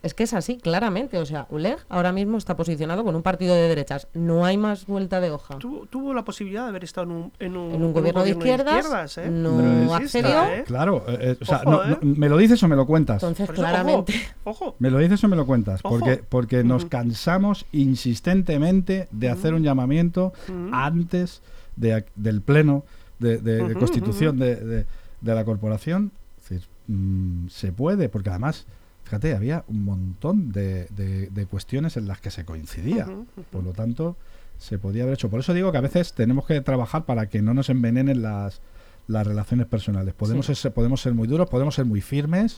[0.06, 1.18] Es que es así, claramente.
[1.18, 4.06] O sea, Uleg ahora mismo está posicionado con un partido de derechas.
[4.14, 5.58] No hay más vuelta de hoja.
[5.58, 8.30] Tuvo, tuvo la posibilidad de haber estado en un, en un, En un gobierno de
[8.30, 9.28] izquierdas, ¿eh?
[9.30, 10.44] no accedió.
[10.46, 10.64] ¿eh?
[10.66, 11.98] Claro, eh, o sea, Ojo, no- ¿eh?
[12.00, 13.22] no- ¿me lo dices o me lo cuentas?
[13.22, 14.14] Entonces, eso, claramente.
[14.44, 14.76] Ojo, ojo.
[14.78, 15.80] ¿Me lo dices o me lo cuentas?
[15.82, 15.98] Ojo.
[15.98, 20.32] Porque, porque nos cansamos insistentemente de hacer un llamamiento
[20.72, 21.42] antes
[21.76, 22.84] de del pleno
[23.18, 24.86] de, de- de constitución de, de-
[25.20, 26.12] de la corporación.
[26.38, 28.66] Es decir, mm, se puede, porque además,
[29.06, 33.06] fíjate, había un montón de, de- de cuestiones en las que se coincidía.
[33.50, 34.16] Por lo tanto,
[34.58, 35.30] se podía haber hecho.
[35.30, 38.60] Por eso digo que a veces tenemos que trabajar para que no nos envenenen las,
[39.06, 40.12] las relaciones personales.
[40.14, 40.54] Podemos, Sí.
[40.56, 42.56] ser, podemos ser muy duros, podemos ser muy firmes,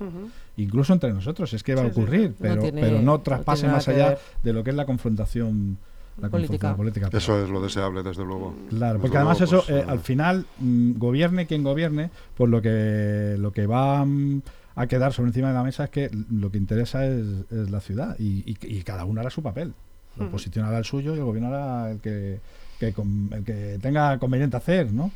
[0.57, 1.53] incluso entre nosotros.
[1.53, 2.34] Es que va a Sí, ocurrir, sí.
[2.38, 4.18] No pero, tiene- pero no traspase más allá ver.
[4.42, 5.76] de lo que es la confrontación,
[6.20, 6.68] la Política.
[6.74, 6.76] confrontación
[7.11, 7.16] política.
[7.18, 8.55] Eso es lo deseable, desde luego.
[8.70, 12.51] Claro, Desde porque además luego, eso, pues, eh, al final, mm, gobierne quien gobierne, pues
[12.51, 14.42] lo que, lo que va mm,
[14.83, 17.81] a quedar sobre encima de la mesa es que lo que interesa es, es la
[17.81, 19.74] ciudad y, y- y cada uno hará su papel.
[20.16, 22.41] La oposición hará el suyo y el gobierno hará el que,
[22.81, 25.11] que con- el que tenga conveniente hacer, ¿no?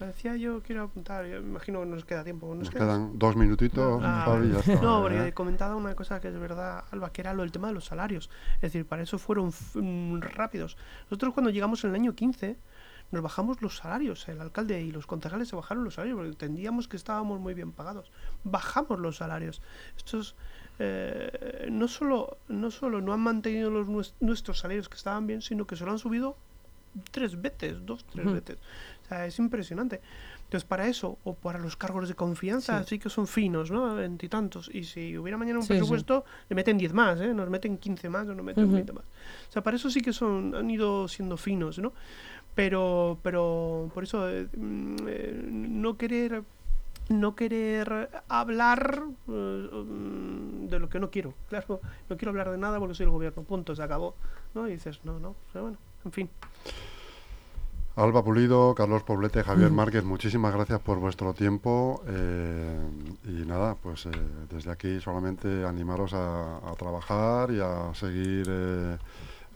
[0.00, 2.54] Decía yo, quiero apuntar, yo imagino que nos queda tiempo.
[2.54, 5.10] Nos queda- quedan dos minutitos, Ah, Javi, ya está, No, ¿eh?
[5.16, 7.84] porque comentaba una cosa que es verdad, Alba, que era lo del tema de los
[7.86, 8.30] salarios.
[8.56, 10.76] Es decir, para eso fueron f- mm, rápidos.
[11.10, 12.56] Nosotros cuando llegamos en el año 15
[13.10, 14.28] nos bajamos los salarios.
[14.28, 17.72] El alcalde y los concejales se bajaron los salarios porque entendíamos que estábamos muy bien
[17.72, 18.10] pagados.
[18.44, 19.62] Bajamos los salarios.
[19.96, 20.34] Estos
[20.78, 25.42] eh, no solo no solo no han mantenido los nues- nuestros salarios que estaban bien,
[25.42, 26.36] sino que se lo han subido
[27.10, 28.58] tres veces, dos, tres veces.
[29.04, 30.00] O sea, es impresionante.
[30.44, 33.94] Entonces, para eso, o para los cargos de confianza, sí, que son finos, ¿no?
[33.94, 34.70] Veintitantos.
[34.72, 35.74] Y si hubiera mañana un Sí, sí.
[35.74, 37.34] presupuesto, le meten 10 más, ¿eh?
[37.34, 38.72] Nos meten 15 más o nos meten.
[38.72, 39.04] 20 más.
[39.04, 41.92] O sea, para eso sí que son, han ido siendo finos, ¿no?
[42.58, 46.42] Pero, pero, por eso, eh, mm, eh, no querer
[47.08, 51.34] no querer hablar eh, mm, de lo que no quiero.
[51.48, 51.80] Claro,
[52.10, 53.44] no quiero hablar de nada porque soy el gobierno.
[53.44, 54.16] Punto, se acabó.
[54.54, 54.66] ¿no?
[54.66, 56.30] Y dices, no, no, pero bueno, en fin.
[57.94, 59.44] Alba Pulido, Carlos Poblete.
[59.44, 62.02] Javier Márquez, muchísimas gracias por vuestro tiempo.
[62.08, 62.76] eh,
[63.24, 64.10] y nada, pues eh,
[64.50, 68.98] desde aquí solamente animaros a, a trabajar y a seguir eh,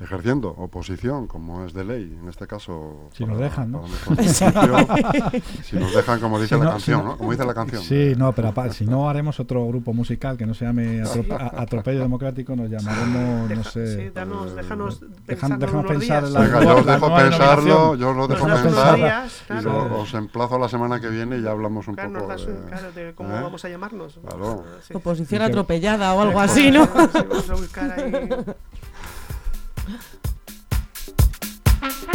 [0.02, 3.08] ejerciendo oposición, como es de ley, en este caso.
[3.12, 3.82] Si nos dejan, ¿no?
[4.06, 4.22] para
[5.64, 7.16] si nos dejan, como dice Si la no- canción, si no- ¿no?
[7.18, 7.82] Como dice la canción.
[7.82, 12.00] Sí, no, pero si no haremos otro grupo musical que no se llame Atrope- Atropello
[12.00, 13.96] Democrático, nos llamaremos, no Deja- sé.
[14.06, 16.24] sí, danos, déjanos Dejan- pensarlo déjanos unos pensar días.
[16.24, 18.96] en la- Venga, yo os la dejo pensarlo, yo os lo dejo pensar.
[18.96, 19.88] días, Y claro.
[19.88, 22.44] lo- os emplazo la semana que viene y ya hablamos un Claro, nos poco das
[22.46, 23.40] un- de, claro, de cómo ¿eh?
[23.42, 24.18] vamos a llamarnos.
[24.26, 24.64] Claro.
[24.86, 24.94] Sí.
[24.94, 26.84] Oposición Y atropellada o algo así, ¿no?
[26.84, 26.90] Sí,
[27.28, 28.12] vamos a buscar ahí.
[29.84, 29.98] Uh-huh.